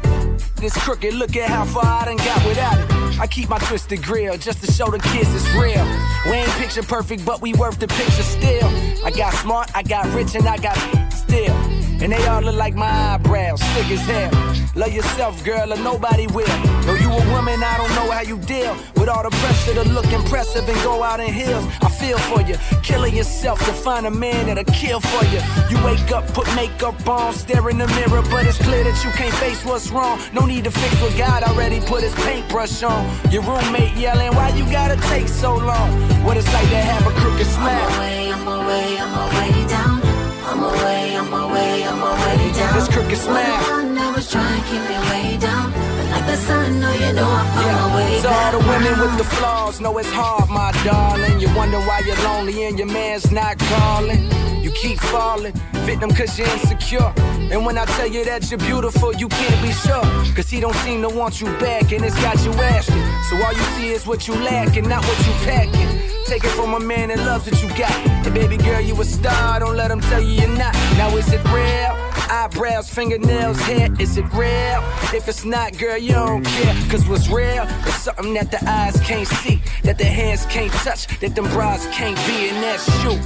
[0.56, 1.14] this crooked.
[1.14, 3.20] Look at how far I done got without it.
[3.20, 5.86] I keep my twisted grill just to show the kids it's real.
[6.26, 8.68] We ain't picture perfect, but we worth the picture still.
[9.06, 10.76] I got smart, I got rich, and I got
[11.14, 11.54] still.
[12.02, 14.32] And they all look like my eyebrows, thick as hell.
[14.76, 16.58] Love yourself, girl, or nobody will.
[16.86, 19.84] Know you a woman, I don't know how you deal with all the pressure to
[19.90, 21.66] look impressive and go out in heels.
[21.82, 25.42] I feel for you, killing yourself to find a man that'll kill for you.
[25.70, 29.12] You wake up, put makeup on, stare in the mirror, but it's clear that you
[29.12, 30.20] can't face what's wrong.
[30.34, 33.02] No need to fix what God already put his paintbrush on.
[33.32, 35.90] Your roommate yelling, why you gotta take so long?
[36.26, 37.88] What it's like to have a crooked smile.
[37.90, 40.16] I'm away, I'm away, I'm away down.
[40.50, 42.74] I'm away, I'm away, I'm away down.
[42.76, 43.86] This crooked smile.
[43.98, 45.74] I was trying to keep me way down.
[45.74, 48.94] But like the sun, no, you know I'm on my way To all the women
[49.02, 51.40] with the flaws, know it's hard, my darling.
[51.40, 54.30] You wonder why you're lonely and your man's not calling.
[54.64, 55.54] You keep falling,
[55.86, 57.14] victim cause you're insecure.
[57.52, 60.06] And when I tell you that you're beautiful, you can't be sure.
[60.36, 63.04] Cause he don't seem to want you back, and it's got you asking.
[63.30, 66.06] So all you see is what you lack and not what you packing.
[66.26, 67.96] Take it from a man that loves what you got.
[68.26, 70.74] And baby girl, you a star, don't let him tell you you're not.
[70.98, 71.94] Now is it real?
[72.28, 74.82] Eyebrows, fingernails, hair, is it real?
[75.14, 76.74] If it's not, girl, you don't care.
[76.90, 81.08] Cause what's real is something that the eyes can't see, that the hands can't touch,
[81.22, 83.18] that them bras can't be, and that's you.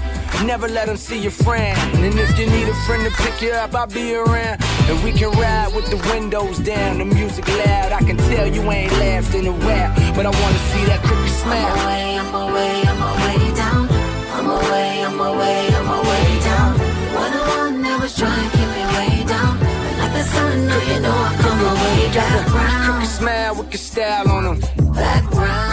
[0.48, 1.78] Never let them see your friend.
[1.96, 4.64] And if you need a friend to pick you up, I'll be around.
[4.88, 7.92] And we can ride with the windows down, the music loud.
[7.92, 11.36] I can tell you ain't laughed in a while, but I wanna see that crooked
[11.44, 11.76] smile.
[11.76, 13.84] I'm away, I'm away, I'm away down.
[14.38, 16.72] I'm away, I'm away, I'm away down.
[17.20, 19.49] One the one that was trying to keep me way down.
[20.50, 22.86] But like the sun, no, you know I'm on my way.
[22.86, 24.62] Crooked smile with your style on them.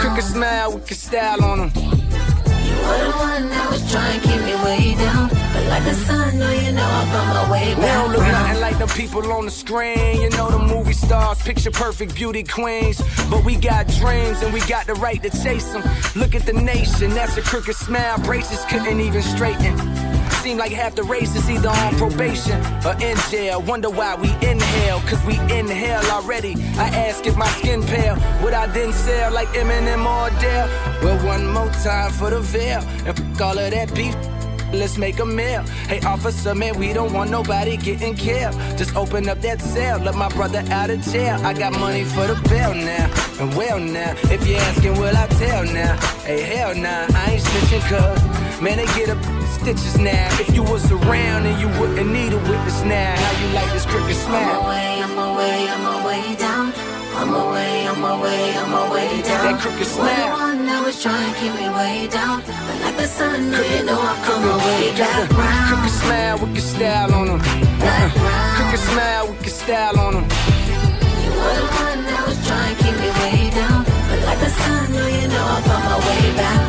[0.01, 1.71] Crooked smile style on them.
[1.75, 5.29] You were the one that was trying to keep me way down.
[5.29, 9.31] But like the sun, you know my way We don't look nothing like the people
[9.31, 10.21] on the screen.
[10.21, 13.01] You know the movie stars, picture perfect beauty queens.
[13.29, 15.83] But we got dreams and we got the right to chase them.
[16.15, 18.19] Look at the nation, that's a crooked smile.
[18.19, 20.16] Braces couldn't even straighten.
[20.47, 23.61] Seem like half the race is either on probation or in jail.
[23.61, 26.53] Wonder why we inhale, cause we inhale already.
[26.77, 30.69] I ask if my skin pale, would I then sell like Eminem or Adele?
[31.03, 34.15] Well, one more time for the veil, and f- all of that beef.
[34.71, 35.63] Let's make a meal.
[35.89, 38.53] Hey, officer, man, we don't want nobody getting killed.
[38.77, 41.37] Just open up that cell, let my brother out of jail.
[41.43, 44.15] I got money for the bill now, and well now.
[44.31, 45.97] If you're asking, will I tell now?
[46.23, 50.27] Hey, hell nah, I ain't snitching cuz Man, they get up stitches now.
[50.39, 53.85] If you was around and you wouldn't need a witness now, how you like this
[53.85, 54.61] crooked smile?
[54.63, 56.73] my way, on my way, on my way down.
[57.17, 59.45] On my way, on my way, on my way down.
[59.53, 60.29] That crooked smile.
[60.37, 62.43] One that was trying to keep me way down.
[62.45, 65.65] But like the sun, no, you know I'm on my way back Crooked, round.
[65.69, 67.41] crooked smile with your style on them.
[67.41, 68.55] Uh-uh.
[68.55, 70.25] Crooked smile with your style on them.
[71.25, 73.81] You were the one that was trying to keep me way down.
[74.09, 76.66] But like the sun, no, you know I'm on my way back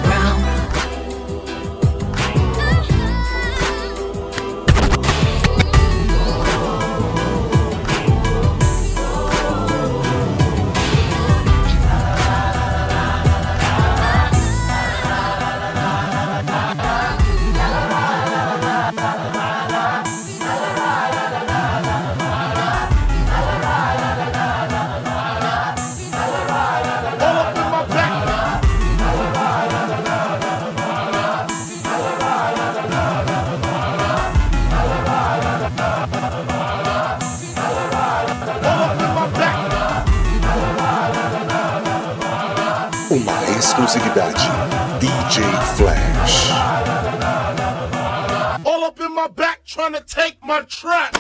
[44.18, 45.38] DJ
[45.76, 46.50] Flash.
[48.66, 51.14] All up in my back trying to take my track.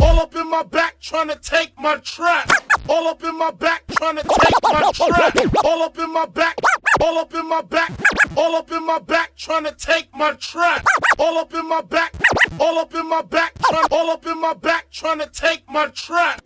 [0.00, 2.48] All up in my back trying to take my track.
[2.88, 5.64] All up in my back trying to take my track.
[5.64, 6.56] All up in my back.
[7.00, 7.92] All up in my back.
[8.36, 10.84] All up in my back trying to take my track.
[11.16, 12.12] All up in my back.
[12.60, 13.58] All up in my back.
[13.58, 16.42] Trying, all up in my back trying to take my track.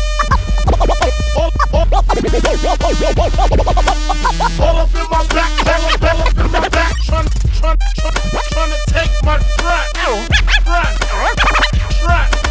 [1.94, 2.38] All up in my
[5.28, 9.92] back, all up in my back, trying, trying, trying, to take my track,
[10.64, 10.98] track,
[12.02, 12.43] track.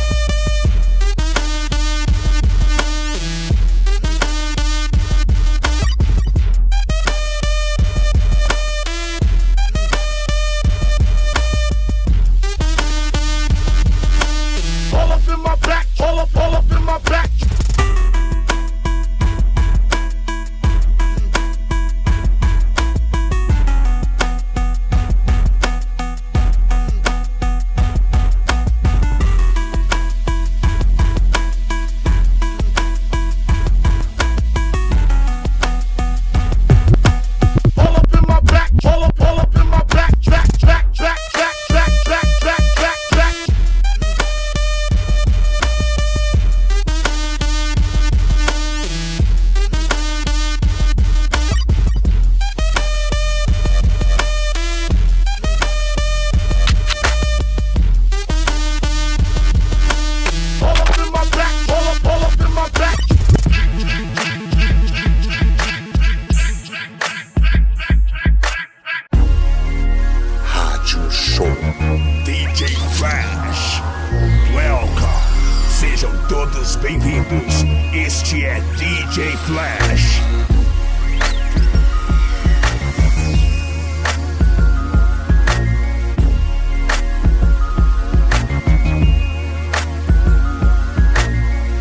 [76.84, 77.64] Bem-vindos.
[77.94, 80.20] Este é DJ Flash.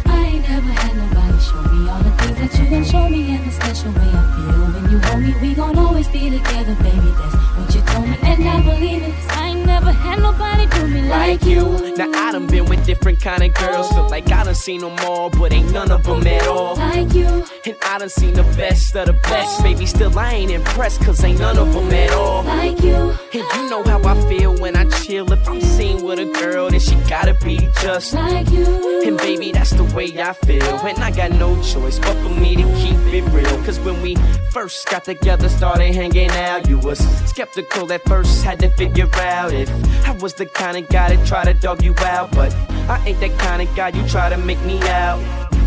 [0.07, 3.35] I ain't never had nobody show me all the things that you gon' show me
[3.35, 5.35] and the special way I feel when you hold me.
[5.43, 7.13] We gon' always be together, baby.
[7.19, 9.15] That's what you told me, and I believe it.
[9.17, 11.93] 'cause I ain't never had nobody do me like you.
[11.97, 14.99] Now I done been with different kind of girls, feel like I done seen them
[15.07, 16.77] all, but ain't none of them at all.
[16.77, 19.87] Like you, And I done seen the best of the best, baby.
[19.87, 22.45] Still I ain't impressed, cause ain't none of them at all.
[22.45, 25.33] like you, And you know how I feel when I chill.
[25.33, 29.03] If I'm seen with a girl, then she gotta be just like you.
[29.07, 30.63] And baby, that's the way I feel.
[30.87, 33.57] And I got no choice but for me to keep it real.
[33.65, 34.17] Cause when we
[34.51, 36.99] first got together, started hanging out, you was
[37.29, 39.71] skeptical at first, had to figure out if
[40.07, 42.33] I was the kind of guy that try to dog you out.
[42.33, 42.53] But
[42.89, 45.21] I ain't that kind of guy you try to make me out.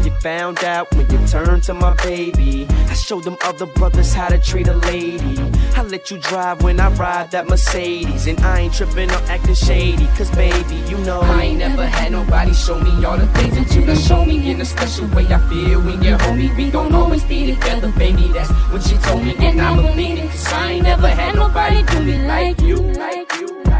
[0.05, 2.67] You found out when you turned to my baby.
[2.69, 5.39] I showed them other brothers how to treat a lady.
[5.75, 8.27] I let you drive when I ride that Mercedes.
[8.27, 10.05] And I ain't tripping or acting shady.
[10.17, 13.75] Cause baby, you know I ain't never had nobody show me all the things that
[13.75, 14.51] you done show me.
[14.51, 16.55] In a special way I feel when you're home.
[16.55, 18.27] We gon' always be together, baby.
[18.27, 19.35] That's what she told me.
[19.39, 20.29] And I believe it.
[20.29, 22.77] Cause I ain't never had nobody do me like you.
[22.77, 23.47] Like you.
[23.63, 23.74] Like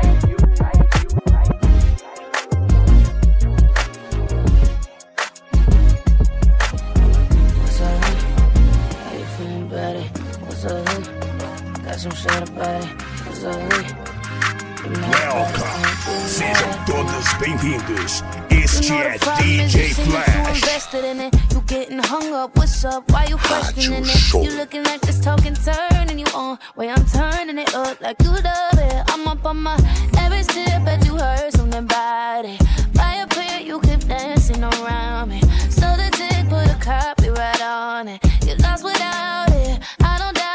[12.05, 12.89] some shit about it.
[15.09, 18.23] Welcome, sejam todos bem-vindos.
[18.51, 20.93] Este é DJ Flash.
[21.51, 23.11] You getting hung up, what's up?
[23.11, 24.33] Why you questioning it?
[24.33, 26.59] You looking like this talking turning you on.
[26.75, 29.03] Way I'm turning it up like you love it.
[29.11, 29.75] I'm up on my
[30.19, 32.61] every step, you heard something about it.
[32.93, 35.41] By a prayer, you keep dancing around me.
[35.71, 38.19] So the dick put a copyright on it.
[38.45, 39.79] You lost without it.
[40.01, 40.54] I don't doubt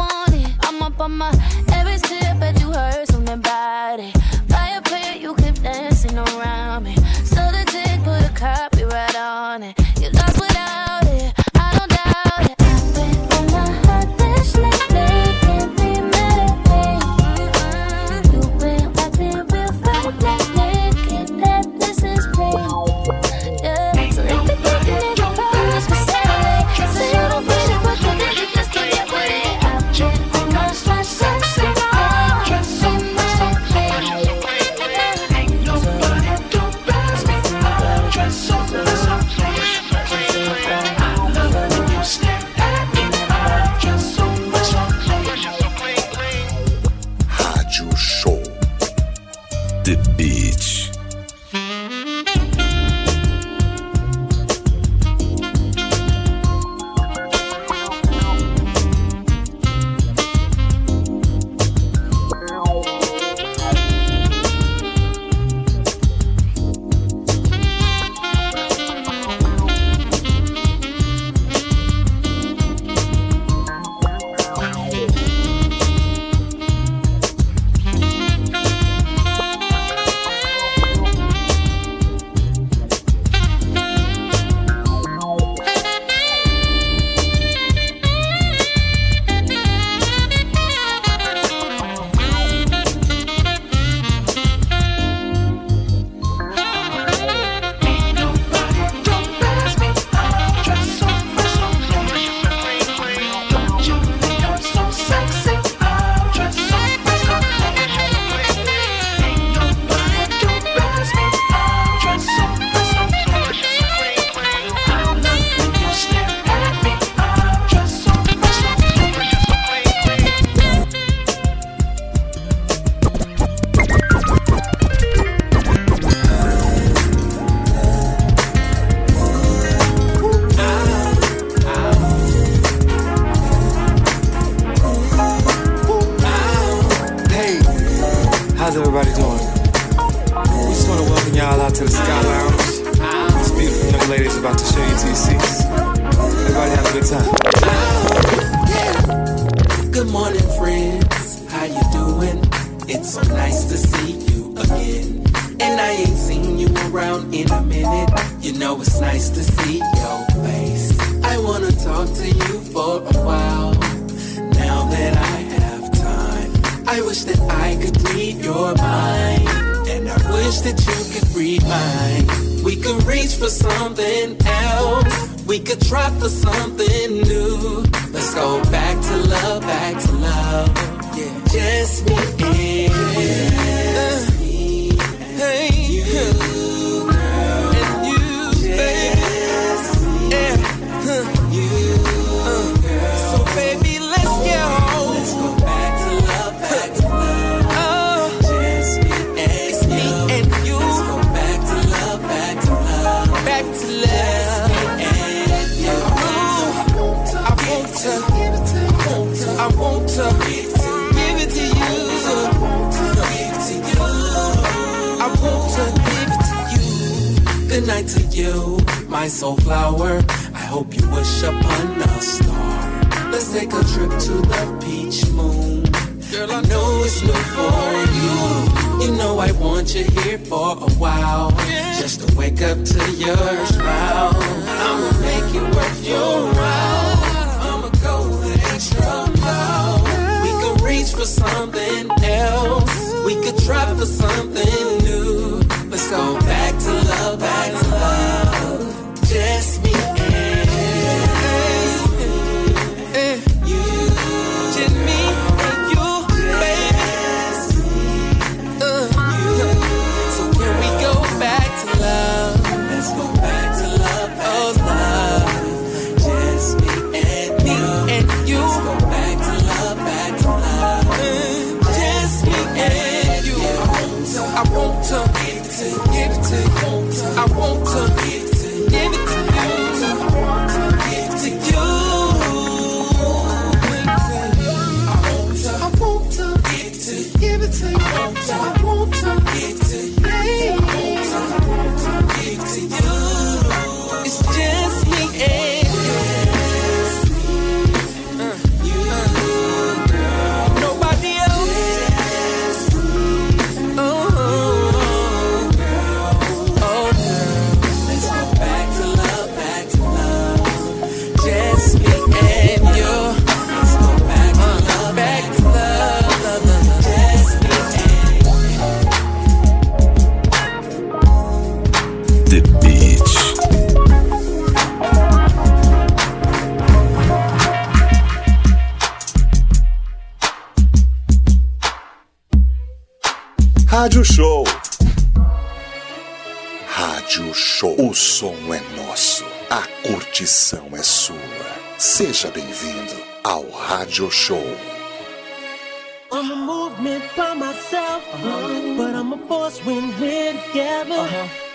[0.00, 0.50] want it.
[0.66, 1.30] I'm up on my
[1.78, 4.12] every step, but you heard something about it.
[4.48, 6.94] Fire player, you keep dancing around me.
[7.32, 9.79] So the jig put a copyright on it.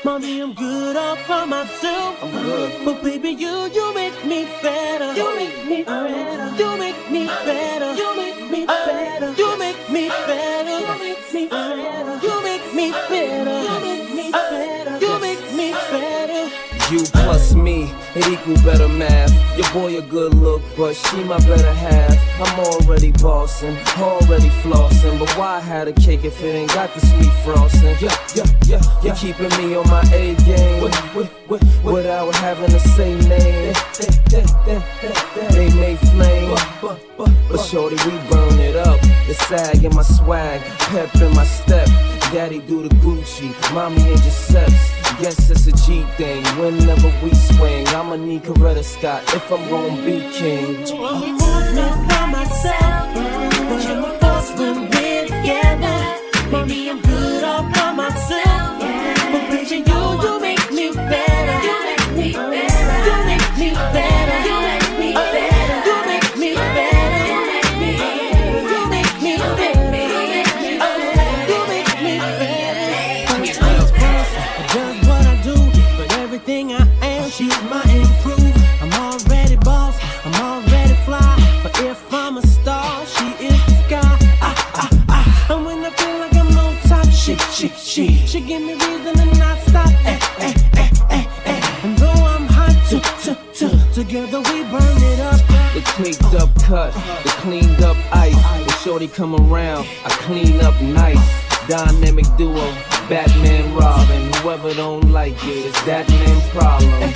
[0.06, 2.20] Mommy, I'm good all by myself,
[2.86, 5.16] but baby, you you make me better.
[5.16, 6.04] You make me uh-huh.
[6.06, 6.56] better.
[6.62, 7.46] You make me uh-huh.
[7.46, 7.96] better.
[7.96, 8.86] You make me uh-huh.
[8.86, 9.34] better.
[9.34, 10.78] You make me better.
[10.78, 12.20] You make me better.
[12.22, 13.58] You make me better.
[13.66, 15.00] You make me better.
[15.04, 16.94] You make me better.
[16.94, 19.45] You plus me, it equal better math.
[19.58, 22.26] Your boy a good look, but she my better half.
[22.42, 25.18] I'm already bossing, already flossing.
[25.18, 27.96] But why had a cake if it ain't got the sweet frosting?
[28.02, 29.16] Yeah, yeah, yeah, yeah.
[29.16, 30.84] You keeping me on my A game
[31.84, 33.74] without having to say name.
[35.52, 36.58] They may flame,
[37.48, 39.00] but shorty, we burn it up.
[39.28, 41.88] The sag in my swag, pep in my step.
[42.34, 44.92] Daddy do the Gucci, mommy in Giuseppe's.
[45.22, 46.44] Yes, it's a G thing.
[46.60, 50.86] Whenever we swing, I'ma need Coretta Scott if I'm gonna be king.
[51.00, 53.25] I'm by myself,
[88.36, 89.88] she, give me reason to not stop.
[90.06, 91.80] Eh, eh, eh, eh, eh.
[91.84, 95.40] And though I'm hot, t, t, t, together we burn it up.
[95.74, 98.36] The caked up cut, the cleaned up ice.
[98.36, 101.26] When shorty come around, I clean up nice.
[101.68, 102.66] Dynamic duo,
[103.10, 104.34] Batman Robin.
[104.34, 107.14] Whoever don't like it, it's that man problem.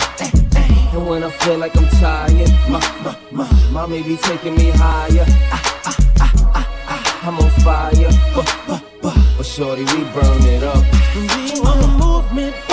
[0.94, 5.26] And when I feel like I'm tired, my, my, my, mommy be taking me higher.
[5.52, 7.28] Ah, ah, ah.
[7.28, 8.89] I'm on fire, but, but,
[9.40, 10.84] but, shorty, we burn it up.
[11.64, 12.69] I'm a movement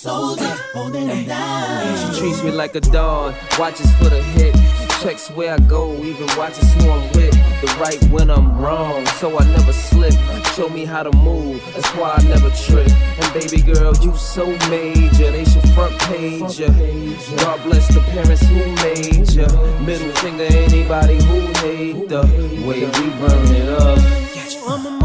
[0.00, 2.14] soldier holding him down.
[2.14, 4.54] She treats me like a dog, watches for the hit.
[5.02, 7.36] Checks where I go, even watches who I'm with.
[7.60, 10.14] The right when I'm wrong, so I never slip.
[10.56, 12.90] Show me how to move, that's why I never trip.
[13.20, 16.68] And baby girl, you so major, they should front page ya.
[17.36, 19.48] God bless the parents who made ya.
[19.80, 22.22] Middle finger anybody who hate the
[22.66, 24.99] way we burn it up.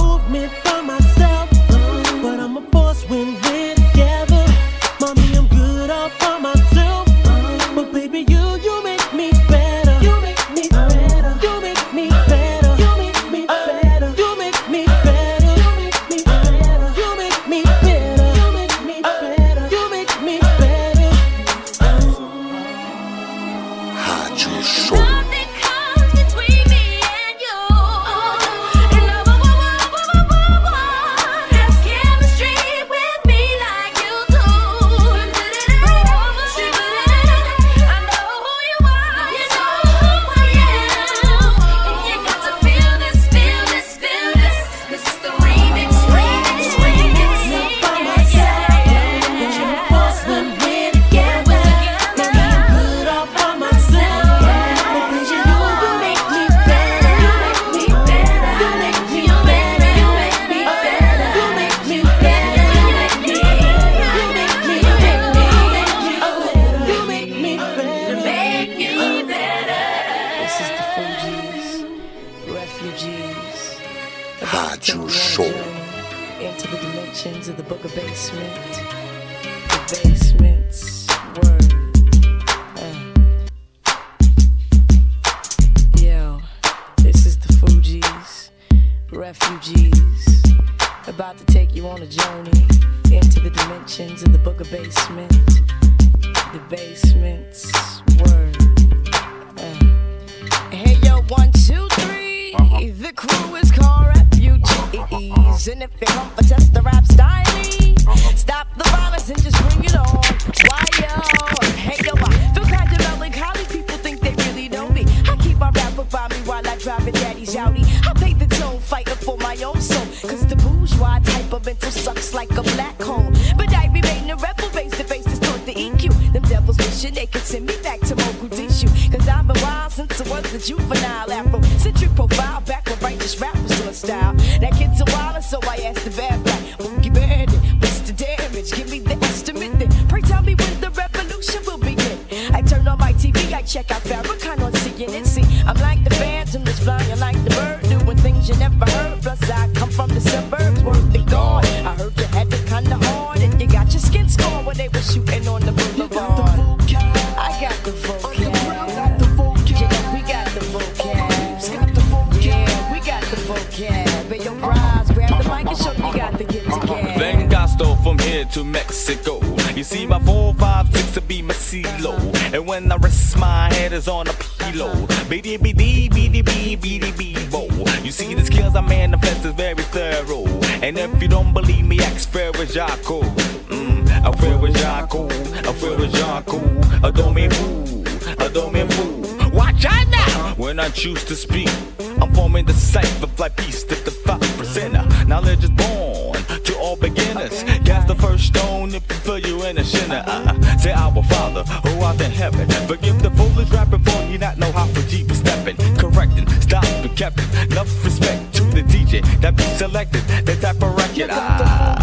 [200.16, 200.74] You in a sinner.
[200.74, 202.70] Uh, say our Father who art in heaven.
[202.88, 205.76] Forgive the foolish rapping for you not know how for G was stepping.
[205.98, 207.40] Correcting, stop and kept
[207.72, 210.22] Enough respect to the DJ that be selected.
[210.46, 211.30] The type of record.
[211.32, 211.98] Ah,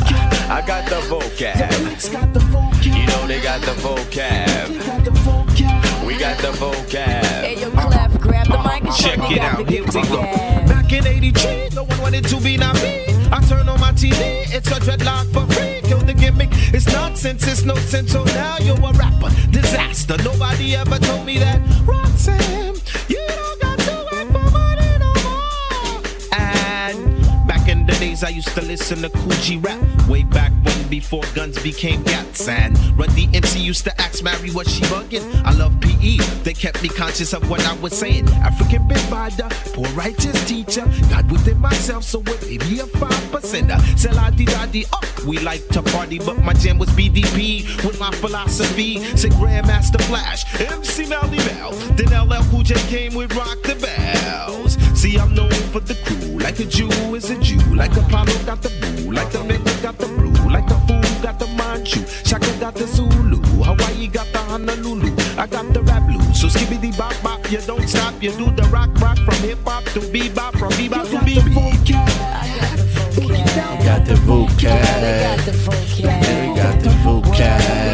[0.50, 1.70] I got the vocab.
[2.84, 4.68] You know they got the vocab.
[6.06, 6.96] We got the vocab.
[6.96, 10.22] Hey, yo, Clef, grab the mic and Check it out, here we go.
[10.66, 13.04] Back in 83, no one wanted to be not me.
[13.30, 15.91] I turn on my TV, it's a dreadlock for free.
[16.02, 18.10] Kill the gimmick, it's nonsense, it's no sense.
[18.10, 20.16] So now you're a rapper, disaster.
[20.24, 21.60] Nobody ever told me that.
[21.84, 22.74] Roxanne,
[23.08, 26.02] you don't got to work for money no more.
[26.32, 29.78] And back in the days, I used to listen to Kool G Rap.
[30.08, 32.46] Way back when, before guns became gats.
[32.46, 35.24] And Run DMC used to ask Mary, what she bugging?
[35.42, 38.26] I love PE, they kept me conscious of what I was saying.
[38.48, 40.84] Afrika Bambaataa, poor righteous teacher.
[41.08, 43.80] God within myself, so it may be a five percenter.
[43.98, 45.06] Sell la di da di up.
[45.24, 48.98] We like to party, but my jam was BDP with my philosophy.
[49.16, 51.72] Say Grandmaster Flash, MC Melle Mel.
[51.96, 54.76] Then LL Cool J came with Rock the Bells.
[55.00, 58.60] See, I'm known for the crew, like a Jew is a Jew, like Apollo got
[58.60, 60.06] the boo, like the Mecca got the
[61.22, 66.06] got the Manchu, Shaka got the Zulu, Hawaii got the Honolulu, I got the rap
[66.08, 66.40] blues.
[66.40, 69.84] So skibbity bop bop, you don't stop, you do the rock rock from hip hop
[69.94, 71.52] to bebop, from bebop to bebop.
[73.84, 74.82] Got the vocab.
[75.22, 76.40] Got the vocab.
[76.40, 77.92] We got the vocab.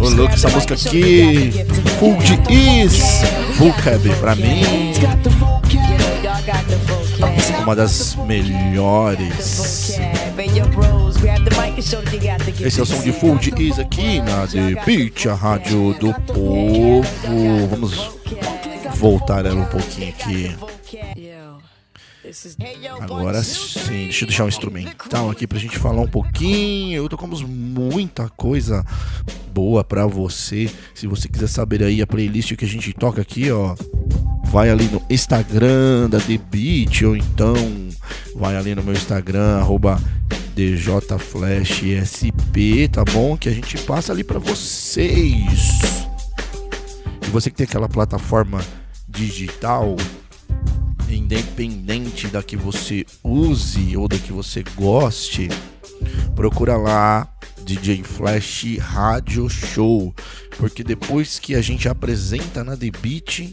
[0.00, 1.52] Ô, louco, essa música aqui,
[1.98, 3.22] Full de Is,
[3.56, 4.92] Vocab, pra mim,
[7.62, 9.98] uma das melhores.
[12.60, 16.12] Esse é o som de Full de Is aqui na The Beat, a rádio do
[16.14, 17.06] povo.
[17.70, 18.10] Vamos
[18.96, 20.54] voltar ela um pouquinho aqui.
[23.00, 26.96] Agora sim, deixa eu deixar um instrumental aqui pra gente falar um pouquinho.
[26.96, 28.84] Eu tocamos muita coisa
[29.52, 30.70] boa pra você.
[30.94, 33.76] Se você quiser saber aí a playlist que a gente toca aqui, ó,
[34.54, 37.56] vai ali no Instagram da The Beat ou então
[38.36, 40.00] vai ali no meu Instagram, arroba
[40.54, 43.36] DJFlashSP, tá bom?
[43.36, 45.80] Que a gente passa ali pra vocês.
[47.26, 48.64] E você que tem aquela plataforma
[49.08, 49.96] digital,
[51.10, 55.48] independente da que você use ou da que você goste,
[56.36, 57.28] procura lá
[57.64, 60.14] DJ Flash Rádio Show,
[60.58, 63.52] porque depois que a gente apresenta na The Beat,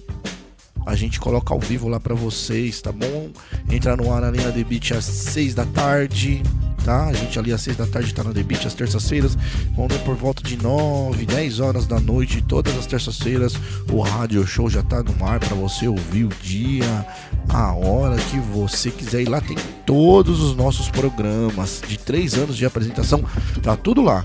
[0.85, 3.29] a gente coloca ao vivo lá para vocês, tá bom?
[3.69, 6.41] Entra no ar ali na The Beat às 6 da tarde,
[6.83, 7.05] tá?
[7.05, 9.37] A gente ali às 6 da tarde tá na The Beat às terças-feiras,
[9.75, 13.53] quando é por volta de 9, 10 horas da noite, todas as terças-feiras,
[13.91, 17.05] o rádio show já tá no ar para você ouvir o dia,
[17.49, 19.21] a hora que você quiser.
[19.21, 23.23] E lá tem todos os nossos programas de 3 anos de apresentação,
[23.61, 24.23] tá tudo lá.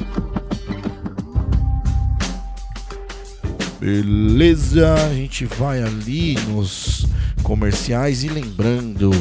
[3.86, 7.06] Beleza, a gente vai ali nos
[7.44, 9.12] comerciais e lembrando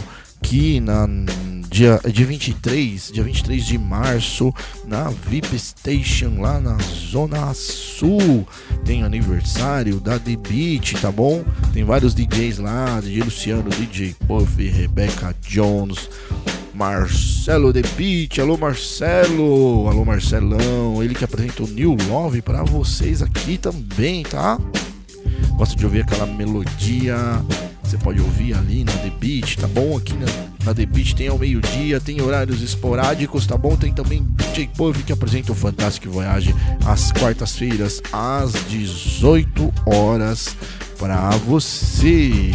[0.42, 1.08] que na
[1.70, 4.52] dia, dia 23, dia 23 de março,
[4.88, 8.48] na VIP Station lá na Zona Sul,
[8.84, 11.46] tem aniversário da The Beat, tá bom?
[11.72, 16.10] Tem vários DJs lá, DJ Luciano, DJ Puff, Rebecca Jones,
[16.76, 23.22] Marcelo The Beat, alô Marcelo, alô Marcelão, ele que apresenta o New Love para vocês
[23.22, 24.60] aqui também, tá?
[25.56, 27.16] Gosta de ouvir aquela melodia,
[27.82, 29.96] você pode ouvir ali na The Beat, tá bom?
[29.96, 30.26] Aqui na,
[30.66, 33.78] na The Beat tem ao meio-dia, tem horários esporádicos, tá bom?
[33.78, 36.54] Tem também DJ Puff que apresenta o Fantastic Voyage
[36.86, 40.58] às quartas-feiras, às 18 horas,
[41.00, 42.52] para você.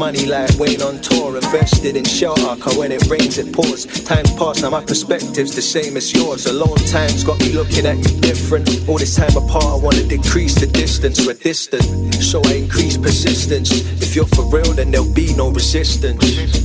[0.08, 3.86] money like Wayne on tour, invested in cause when it rains it pours.
[4.06, 6.46] Time's past, now my perspective's the same as yours.
[6.46, 8.70] Alone time's got me looking at you different.
[8.88, 11.84] All this time apart, I wanna decrease the distance, we're distant.
[12.24, 13.70] So I increase persistence.
[14.02, 16.24] If you're for real, then there'll be no resistance.
[16.24, 16.58] Direto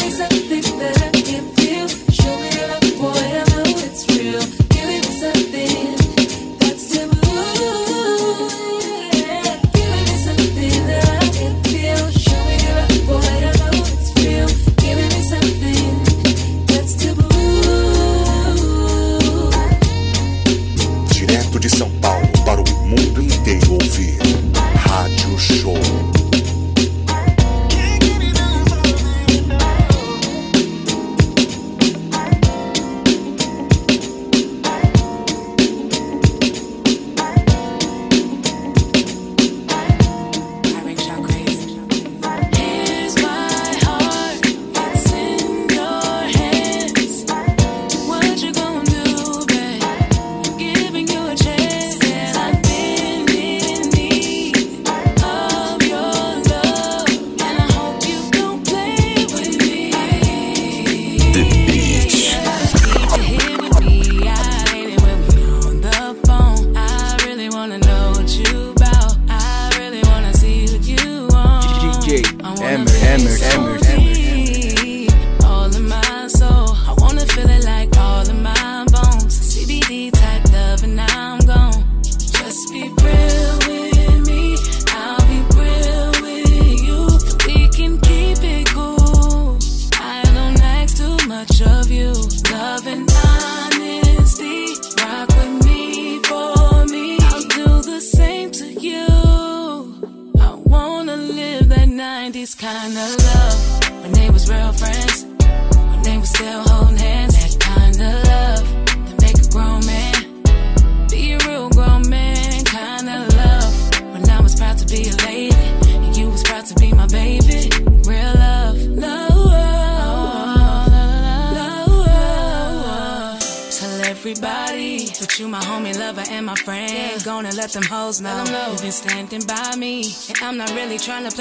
[0.00, 1.09] de São Paulo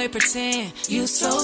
[0.09, 0.73] pretend.
[0.87, 1.38] You so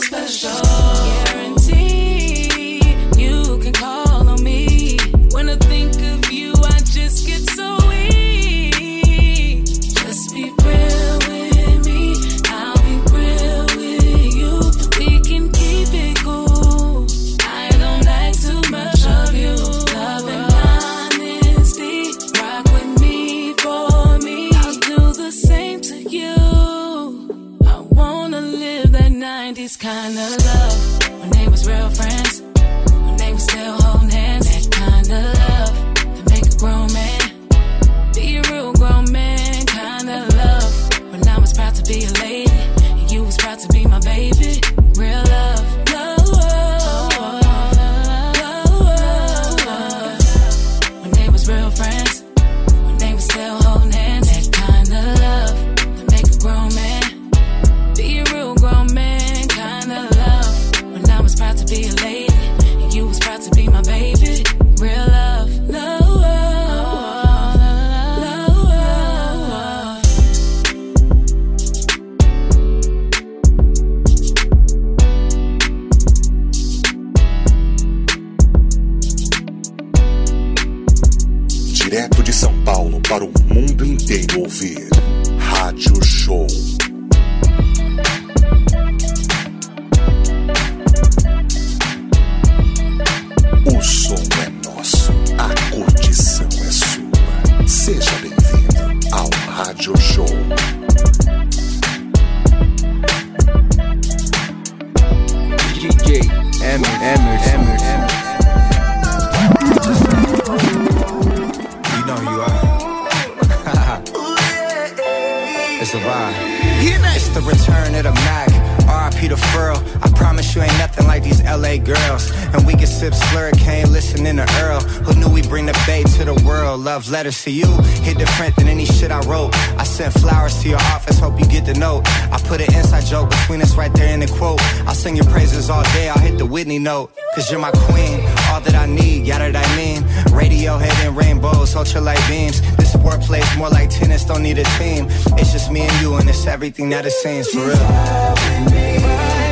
[141.85, 142.61] rainbows, ultralight beams.
[142.77, 145.07] This sport plays more like tennis, don't need a team.
[145.37, 147.75] It's just me and you, and it's everything that it seems for real.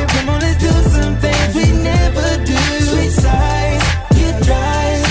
[0.08, 2.56] Come on, let's do some things we never do.
[2.90, 3.80] Sweet side,
[4.14, 5.06] get drive.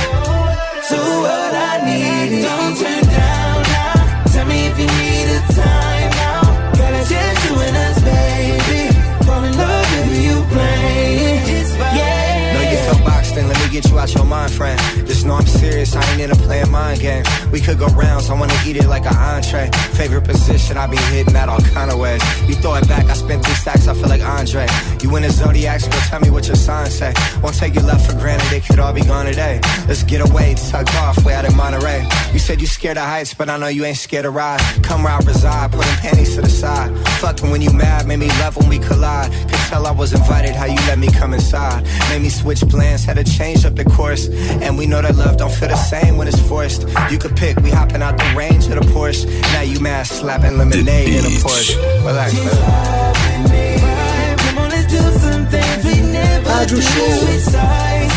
[0.83, 4.25] So what I need don't turn down now.
[4.31, 6.41] Tell me if you need a time now.
[6.77, 8.81] Got a chance to win us, baby.
[9.25, 11.41] Fall in love with you playing.
[11.57, 11.95] It's fine.
[11.97, 12.53] Yeah.
[12.53, 14.79] Know you feel boxed in, let me get you out your mind, friend.
[15.25, 17.27] Know I'm serious, I ain't into playing mind games.
[17.51, 19.69] We could go rounds, I wanna eat it like an entree.
[19.93, 22.21] Favorite position, I be hitting that all kind of ways.
[22.47, 24.67] You throw it back, I spent three stacks, I feel like Andre.
[25.01, 27.13] You in the zodiac, so tell me what your sign say.
[27.41, 29.61] Won't take your love for granted, it could all be gone today.
[29.87, 32.05] Let's get away, tucked off, way out in Monterey.
[32.33, 34.59] You said you scared of heights, but I know you ain't scared to ride.
[34.83, 36.91] Come ride, reside, putting panties to the side.
[37.21, 39.31] Fucking when you mad, made me love when we collide.
[39.31, 41.85] Could tell I was invited, how you let me come inside.
[42.09, 44.27] Made me switch plans, had to change up the course.
[44.63, 46.87] And we know that love don't feel the same when it's forced.
[47.11, 49.25] You could pick, we hopping out the range of the Porsche.
[49.53, 51.75] Now you mad, slapping lemonade in a Porsche.
[52.05, 54.37] Relax, man.
[54.37, 56.81] Come on, let's do some things we never do.
[56.81, 58.09] Sweet side,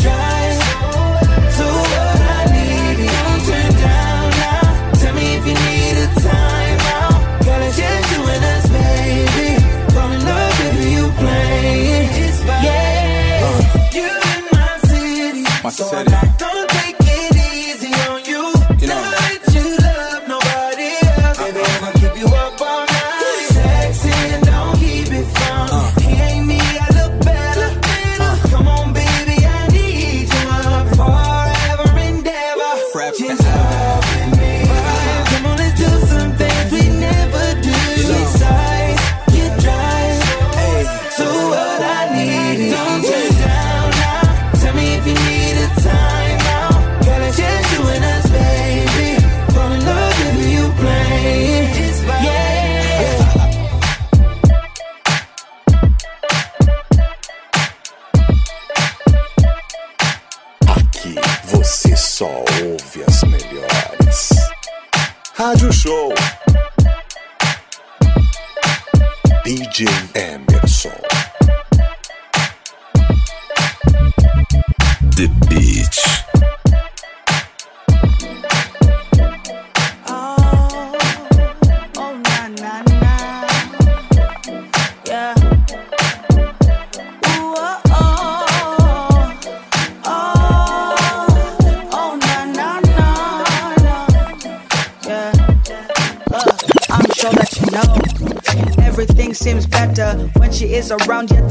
[0.00, 0.58] drive.
[1.56, 2.22] So what I
[2.54, 4.92] need don't turn down now.
[5.00, 7.20] Tell me if you need a time out.
[7.44, 9.48] Got a chance to win us, baby.
[9.94, 12.08] Fall in love with you playing.
[12.24, 12.64] It's fine.
[12.64, 13.96] Yeah.
[13.96, 15.42] You in my city.
[15.64, 16.29] My so city.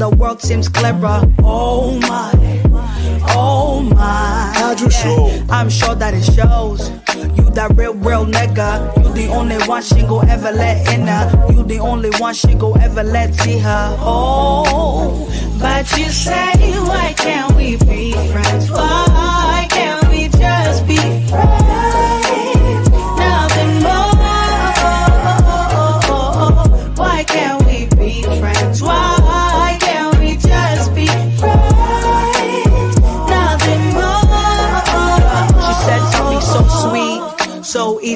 [0.00, 1.20] The world seems clearer.
[1.40, 2.32] Oh my,
[3.36, 4.50] oh my.
[4.56, 6.88] Yeah, I'm sure that it shows.
[7.36, 8.96] You that real, real nigga.
[8.96, 11.52] You the only one she go ever let in her.
[11.52, 13.96] You the only one she go ever let see her.
[14.00, 15.28] Oh,
[15.60, 16.52] but you say
[16.88, 18.70] why can't we be friends?
[18.70, 20.96] Why can't we just be
[21.28, 21.89] friends?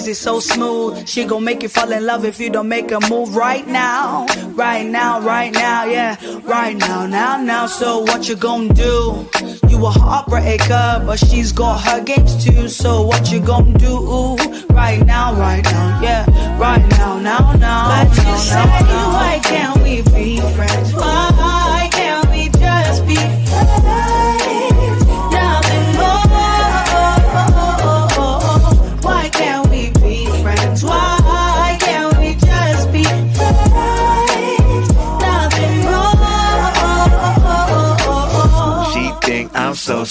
[0.05, 1.09] Easy, so smooth.
[1.09, 4.27] She gon' make you fall in love if you don't make a move right now,
[4.53, 7.67] right now, right now, yeah, right now, now, now.
[7.67, 9.27] So what you gon' do?
[9.69, 12.69] You a heartbreaker, but she's got her games too.
[12.69, 14.37] So what you gon' do?
[14.71, 17.89] Right now, right now, yeah, right now, now, now.
[17.89, 18.65] But you say,
[19.17, 20.93] why can't we be friends?
[20.93, 21.89] Why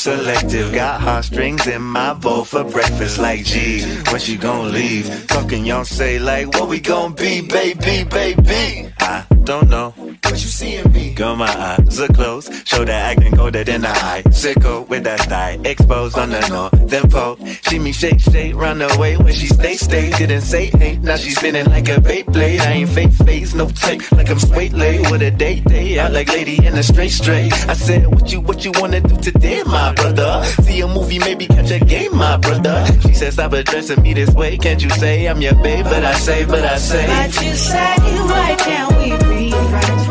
[0.04, 0.74] selective.
[0.74, 3.20] Got heartstrings in my bowl for breakfast.
[3.20, 5.28] Like, gee, when she gon' leave?
[5.28, 8.92] Talking, y'all say, like, what we gon' be, baby, baby?
[9.00, 9.94] I don't know.
[10.34, 11.14] What you see in me?
[11.14, 12.68] Girl, my eyes are closed.
[12.68, 14.24] Show that acting colder than the eye.
[14.30, 15.60] Sicko with that thigh.
[15.64, 16.90] Exposed on the north.
[16.90, 17.38] Then pole.
[17.62, 20.10] See me shake, shake, run away when she stay, stay.
[20.10, 20.98] Didn't say hey.
[20.98, 22.62] Now she's spinning like a Beyblade.
[22.62, 24.12] I ain't fake face, no tape.
[24.12, 26.00] Like I'm straight late with a day, day.
[26.00, 27.54] Out like lady in a straight, straight.
[27.70, 30.44] I said, what you, what you wanna do today, my brother?
[30.64, 32.88] See a movie, maybe catch a game, my brother.
[33.02, 34.58] She said, stop addressing me this way.
[34.58, 35.86] Can't you say I'm your babe?
[35.86, 37.06] But I say, but I say.
[37.06, 37.96] But you say,
[38.26, 40.03] why can't we be friends?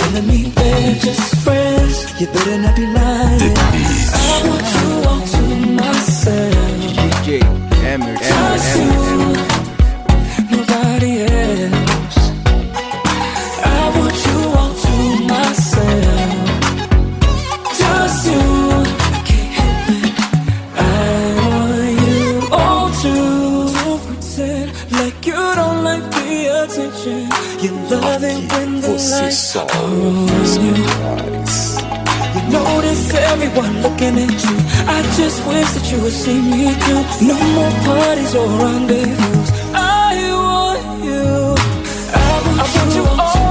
[0.00, 2.20] Baby, just friends.
[2.20, 3.54] You better not be lying.
[3.54, 5.42] I want you all to
[5.80, 6.54] myself.
[6.96, 7.42] DJ
[7.82, 9.41] Hammer, Hammer, Just Hammer,
[29.12, 29.66] the lights on
[30.64, 30.84] you.
[32.52, 34.56] Notice everyone looking at you.
[34.88, 37.00] I just wish that you would see me too.
[37.26, 39.44] No more parties or rendezvous.
[39.74, 41.54] I want you.
[42.14, 43.41] I want, you all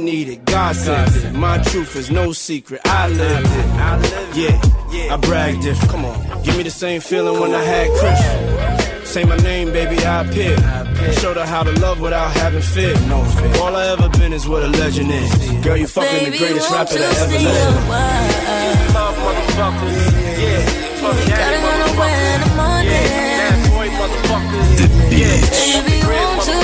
[0.00, 1.32] twisted, I need it, God sent it.
[1.32, 4.36] My truth is no secret, I lived it.
[4.36, 5.76] Yeah, I bragged it.
[5.88, 9.08] Come on, give me the same feeling when I had Chris.
[9.10, 10.56] Say my name, baby, I appear.
[11.14, 12.94] Showed her how to love without having fear.
[13.08, 13.62] No fear.
[13.62, 15.64] All I ever been is what a legend is.
[15.64, 17.76] Girl, you fucking the greatest rapper that ever stay lived.
[17.76, 18.94] a while?
[18.94, 20.12] Love motherfuckers.
[20.38, 20.90] Yeah.
[21.00, 23.30] Gotta go nowhere in the morning.
[24.76, 25.50] The Beat.
[25.50, 26.59] Baby, won't you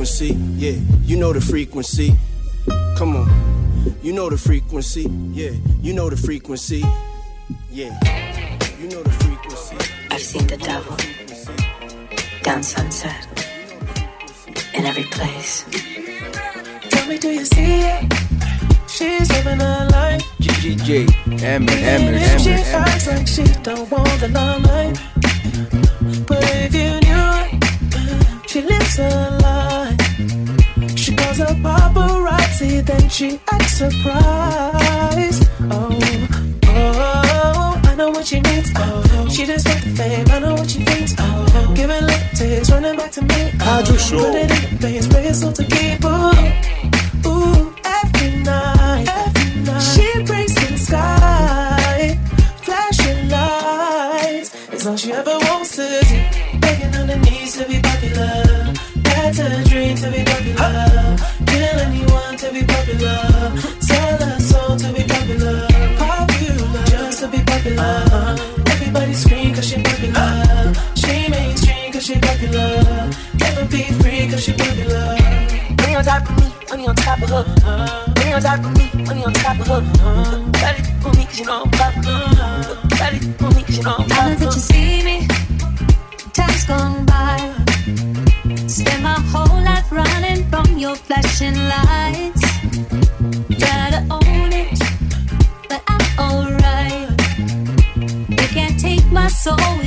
[0.00, 0.34] frequency.
[0.56, 0.78] Yeah.
[1.04, 2.14] You know the frequency.
[2.96, 3.28] Come on.
[4.02, 5.02] You know the frequency.
[5.32, 5.50] Yeah.
[5.82, 6.82] You know the frequency.
[7.70, 7.92] Yeah.
[8.80, 9.76] You know the frequency.
[10.10, 10.96] I've seen the devil
[12.42, 13.26] down sunset
[14.72, 15.66] in every place.
[16.88, 18.12] Tell me, do you see it?
[18.88, 20.22] She's living her life.
[20.40, 21.10] DJ
[21.40, 22.88] Hammer, Hammer, And if she Hammer, Hammer.
[22.88, 24.98] acts like she don't want the limelight,
[26.26, 29.69] but if you knew it, she lives her life.
[31.40, 35.48] Her paparazzi, then she acts surprised.
[35.70, 35.88] Oh,
[36.66, 38.70] oh, I know what she needs.
[38.76, 40.26] Oh, she just got the fame.
[40.28, 41.14] I know what she thinks.
[41.18, 41.46] Oh,
[41.78, 43.52] it little taste, running back to me.
[43.58, 46.04] I just oh, Put it in the place, pray it's all to keep.
[46.04, 46.79] Ooh,
[77.20, 78.14] top of her.
[78.32, 80.50] On top of me, on top of her.
[80.54, 82.78] It for me, cause you know I'm popular.
[82.92, 85.26] It for me, cause you know I'm Now that you see me,
[86.32, 87.38] time's gone by.
[88.66, 92.42] Spend my whole life running from your flashing lights.
[93.58, 94.78] Try to own it,
[95.68, 97.10] but I'm alright.
[98.28, 99.79] You can't take my soul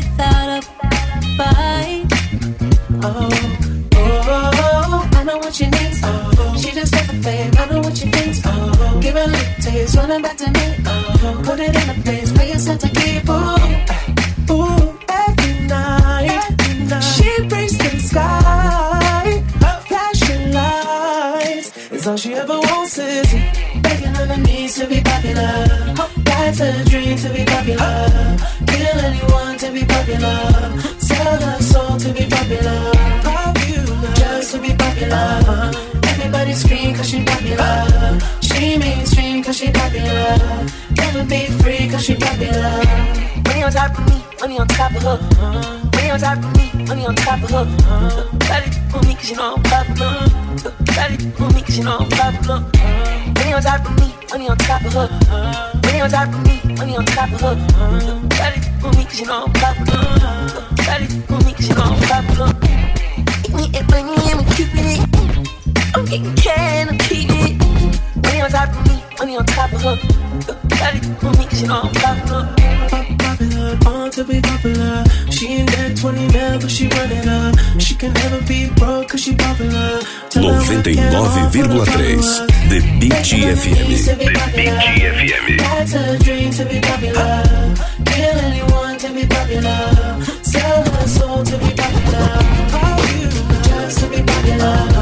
[9.95, 10.75] it back to me.
[10.85, 13.27] Oh, put it in a place, pay yourself to keep.
[13.29, 19.43] Ooh, ooh, every night, she breaks the sky.
[19.87, 23.27] Flashing lights is all she ever wants is
[23.81, 25.65] begging on her knees to be popular.
[26.17, 28.37] That's a dream to be popular.
[28.67, 30.39] Kill anyone to be popular.
[30.99, 32.91] Sell her soul to be popular.
[33.23, 35.92] Popular, just to be popular.
[36.43, 38.19] Everybody scream cause she popular.
[38.41, 40.67] She mainstream cause she popular.
[40.97, 42.83] Never be free cause she popular.
[43.47, 45.19] Money on top of me, money on top of her.
[45.95, 47.63] Money on top of me, money on top of her.
[48.39, 50.27] Got it for me cause you know I'm popular.
[50.83, 52.59] Got it for me cause you know I'm popular.
[53.39, 55.79] Money on top of me, money on top of her.
[55.85, 57.55] Money on top of me, money on top of her.
[58.35, 60.03] Got it for me cause you know I'm popular.
[60.75, 62.51] Got it for me cause you know I'm popular.
[63.45, 65.62] Eat me and in and keep it.
[66.03, 67.55] I'm getting can, I'm keeping it.
[68.23, 69.95] Money on top of me, money on top of her.
[70.67, 72.43] Got it for me cause you know I'm popular.
[73.23, 75.05] Popular, born to be popular.
[75.31, 77.55] She ain't that 20 mil, but she run it up.
[77.80, 80.01] She can never be broke cause she popular.
[80.30, 82.67] Tell her what can offer the 99,3.
[82.67, 83.63] The Beat FM.
[84.03, 85.57] The Beat FM.
[85.57, 87.43] That's a dream to be popular.
[88.11, 90.19] Kill anyone to be popular.
[90.43, 92.27] Sell her soul to be popular.
[92.75, 94.92] Popular, just to be popular.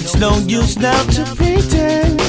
[0.00, 2.19] It's no use now to pretend.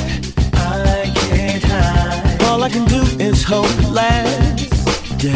[2.64, 3.02] I can't hide.
[3.02, 5.24] All I can do is hope it lasts.
[5.24, 5.36] Yeah.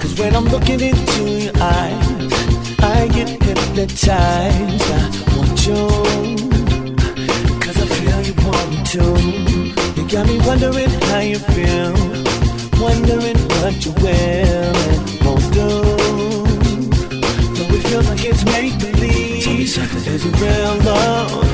[0.00, 2.32] Cause when I'm looking into your eyes,
[2.80, 4.02] I get hypnotized.
[4.08, 5.86] I want you.
[7.60, 9.04] Cause I feel you want me to.
[10.00, 11.94] You got me wondering how you feel.
[12.80, 15.68] Wondering what you will and won't do.
[17.54, 19.46] Though it feels like it's make believe.
[19.46, 19.78] Is
[20.26, 21.44] it real love?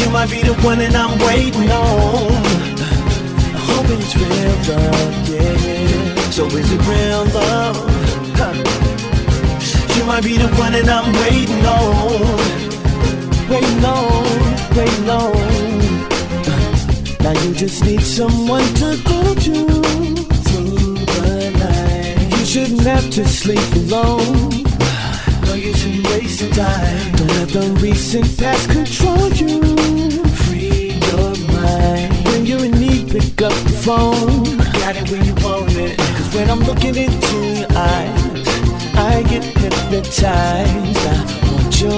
[0.00, 2.75] You might be the one that I'm waiting on.
[3.76, 6.30] Hoping it's real love, yeah.
[6.30, 7.76] So is it real love?
[8.38, 8.54] Huh.
[9.94, 12.56] You might be the one that I'm waiting on.
[13.50, 14.24] Waiting on,
[14.76, 15.66] waiting on.
[17.22, 19.66] Now you just need someone to go to
[20.46, 22.38] through the night.
[22.38, 24.64] You shouldn't have to sleep alone.
[25.44, 27.12] No use in wasting time.
[27.12, 30.15] Don't let the recent past control you.
[33.20, 34.44] Pick up the phone.
[34.80, 35.96] Got it when you want it.
[35.98, 38.48] Cause when I'm looking into your eyes,
[38.94, 41.04] I get hypnotized.
[41.12, 41.18] I
[41.48, 41.96] want you.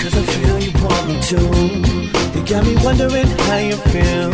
[0.00, 1.40] Cause I feel you want me to.
[2.34, 4.30] You got me wondering how you feel.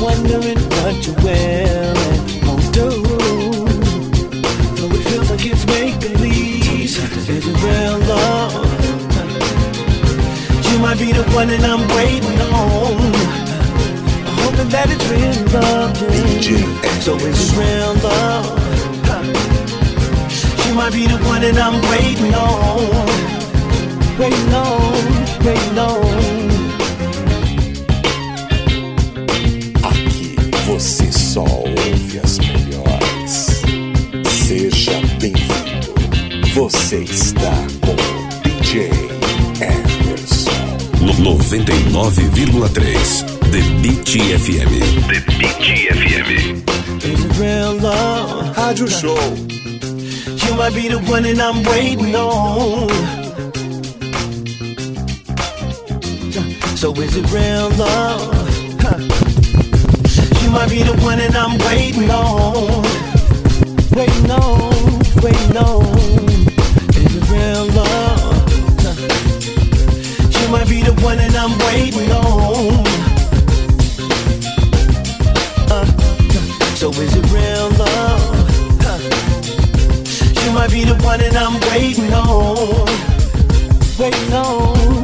[0.00, 2.90] Wondering what you will and won't do.
[4.76, 6.74] Though it feels like it's make believe.
[6.84, 8.70] Is it real love?
[10.70, 13.51] You might be the one that I'm waiting on.
[14.52, 15.96] Hoping that it's real love.
[16.44, 16.66] Yeah.
[17.00, 18.44] So is it real love?
[20.66, 23.06] You might be the one that I'm waiting on.
[24.18, 24.92] Waiting on,
[25.42, 26.04] waiting on.
[29.88, 33.62] Aqui você só ouve as melhores.
[34.28, 35.94] Seja bem-vindo.
[36.54, 37.94] Você está com o
[38.42, 38.90] DJ
[39.60, 40.76] Emerson.
[41.00, 44.70] No 99,3 The Beat FM.
[45.08, 45.60] The Beat
[45.92, 47.04] FM.
[47.04, 48.56] Is it real love?
[48.56, 49.20] Rádio Show.
[50.46, 52.88] You might be the one that I'm waiting on.
[56.78, 58.32] So is it real love?
[58.80, 58.98] Huh.
[60.42, 62.82] You might be the one that I'm waiting on.
[63.92, 64.72] Waiting on,
[65.20, 65.84] waiting on.
[66.96, 68.48] Is it real love?
[68.80, 70.40] Huh.
[70.40, 72.91] You might be the one that I'm waiting on.
[80.52, 82.86] might be the one that I'm waiting on.
[83.98, 85.01] Waiting on.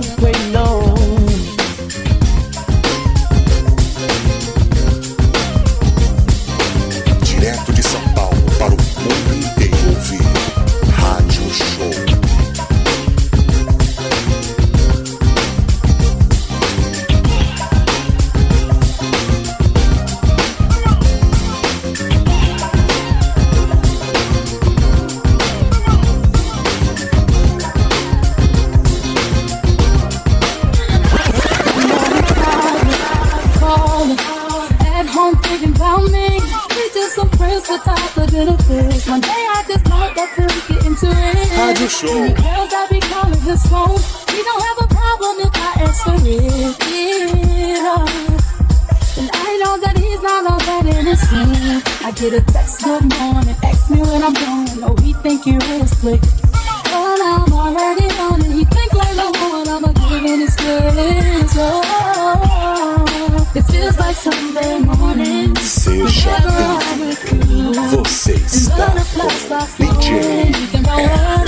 [41.99, 42.15] show.
[42.15, 43.99] Girls, I be calling his phone.
[44.31, 46.79] We don't have a problem if I ask for it.
[49.19, 51.83] And I know that he's not all that innocent.
[52.07, 54.81] I get a text good morning, ask me when I'm going.
[54.81, 56.21] No, oh, he think he real slick.
[56.23, 58.53] But I'm already on it.
[58.53, 61.57] He think like the one I'ma give in his kiss.
[61.59, 61.83] Oh,
[63.57, 65.57] it feels like Sunday morning.
[65.57, 67.49] Seja bem-vindo.
[67.91, 69.29] Você está com
[69.79, 71.48] DJ R.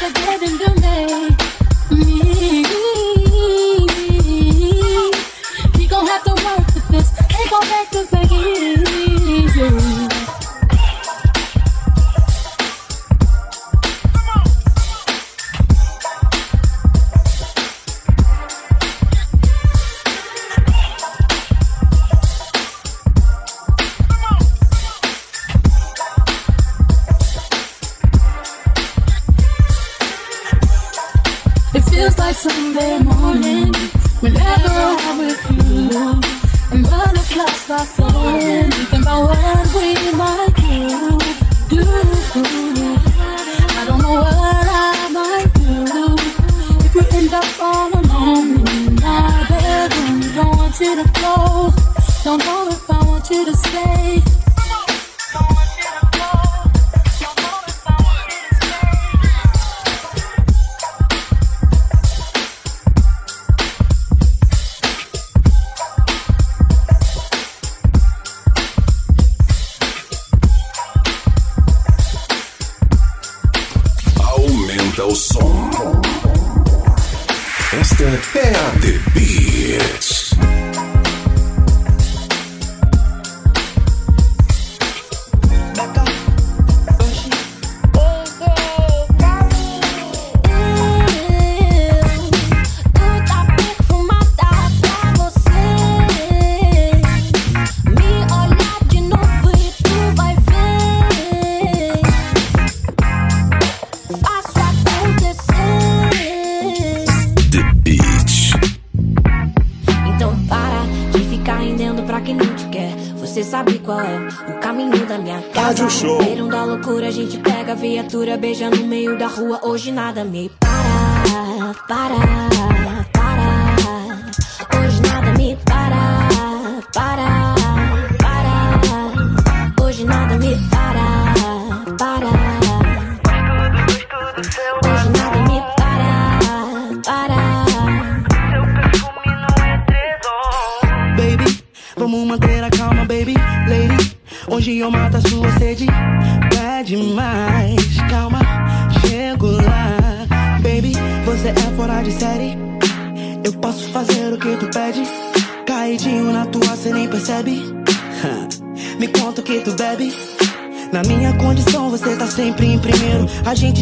[0.00, 0.79] said, didn't do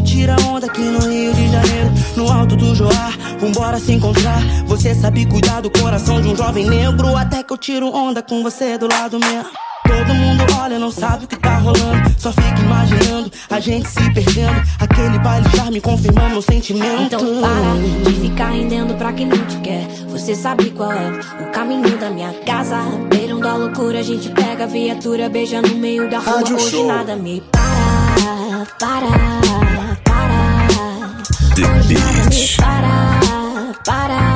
[0.09, 3.13] tira onda aqui no Rio de Janeiro, no alto do Joá.
[3.39, 4.41] Vambora se encontrar.
[4.67, 7.15] Você sabe cuidar do coração de um jovem negro.
[7.15, 9.45] Até que eu tiro onda com você do lado meu.
[9.87, 12.11] Todo mundo olha, não sabe o que tá rolando.
[12.19, 14.63] Só fica imaginando a gente se perdendo.
[14.81, 17.03] Aquele baile já me confirmando meu sentimento.
[17.03, 19.87] Então para de ficar rendendo pra quem não te quer.
[20.09, 22.77] Você sabe qual é o caminho da minha casa.
[23.09, 26.39] Beirando a loucura, a gente pega a viatura, beija no meio da rua.
[26.39, 29.88] Rádio Hoje nada me para, para
[31.61, 32.57] the beach.
[32.57, 33.21] Para,
[33.85, 34.28] para.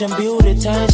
[0.00, 0.91] Want beauty, build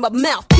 [0.00, 0.57] my mouth.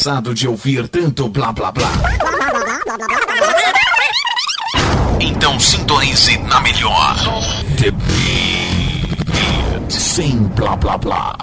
[0.00, 1.90] cansado de ouvir tanto blá blá blá.
[5.20, 7.14] Então sintonize na melhor.
[7.76, 9.92] The Beat.
[9.92, 11.36] Sem blá blá blá.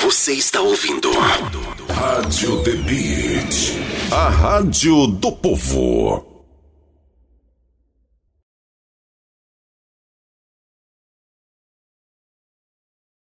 [0.00, 1.10] Você está ouvindo.
[1.90, 3.74] Rádio The Beat.
[4.10, 6.35] A rádio do povo.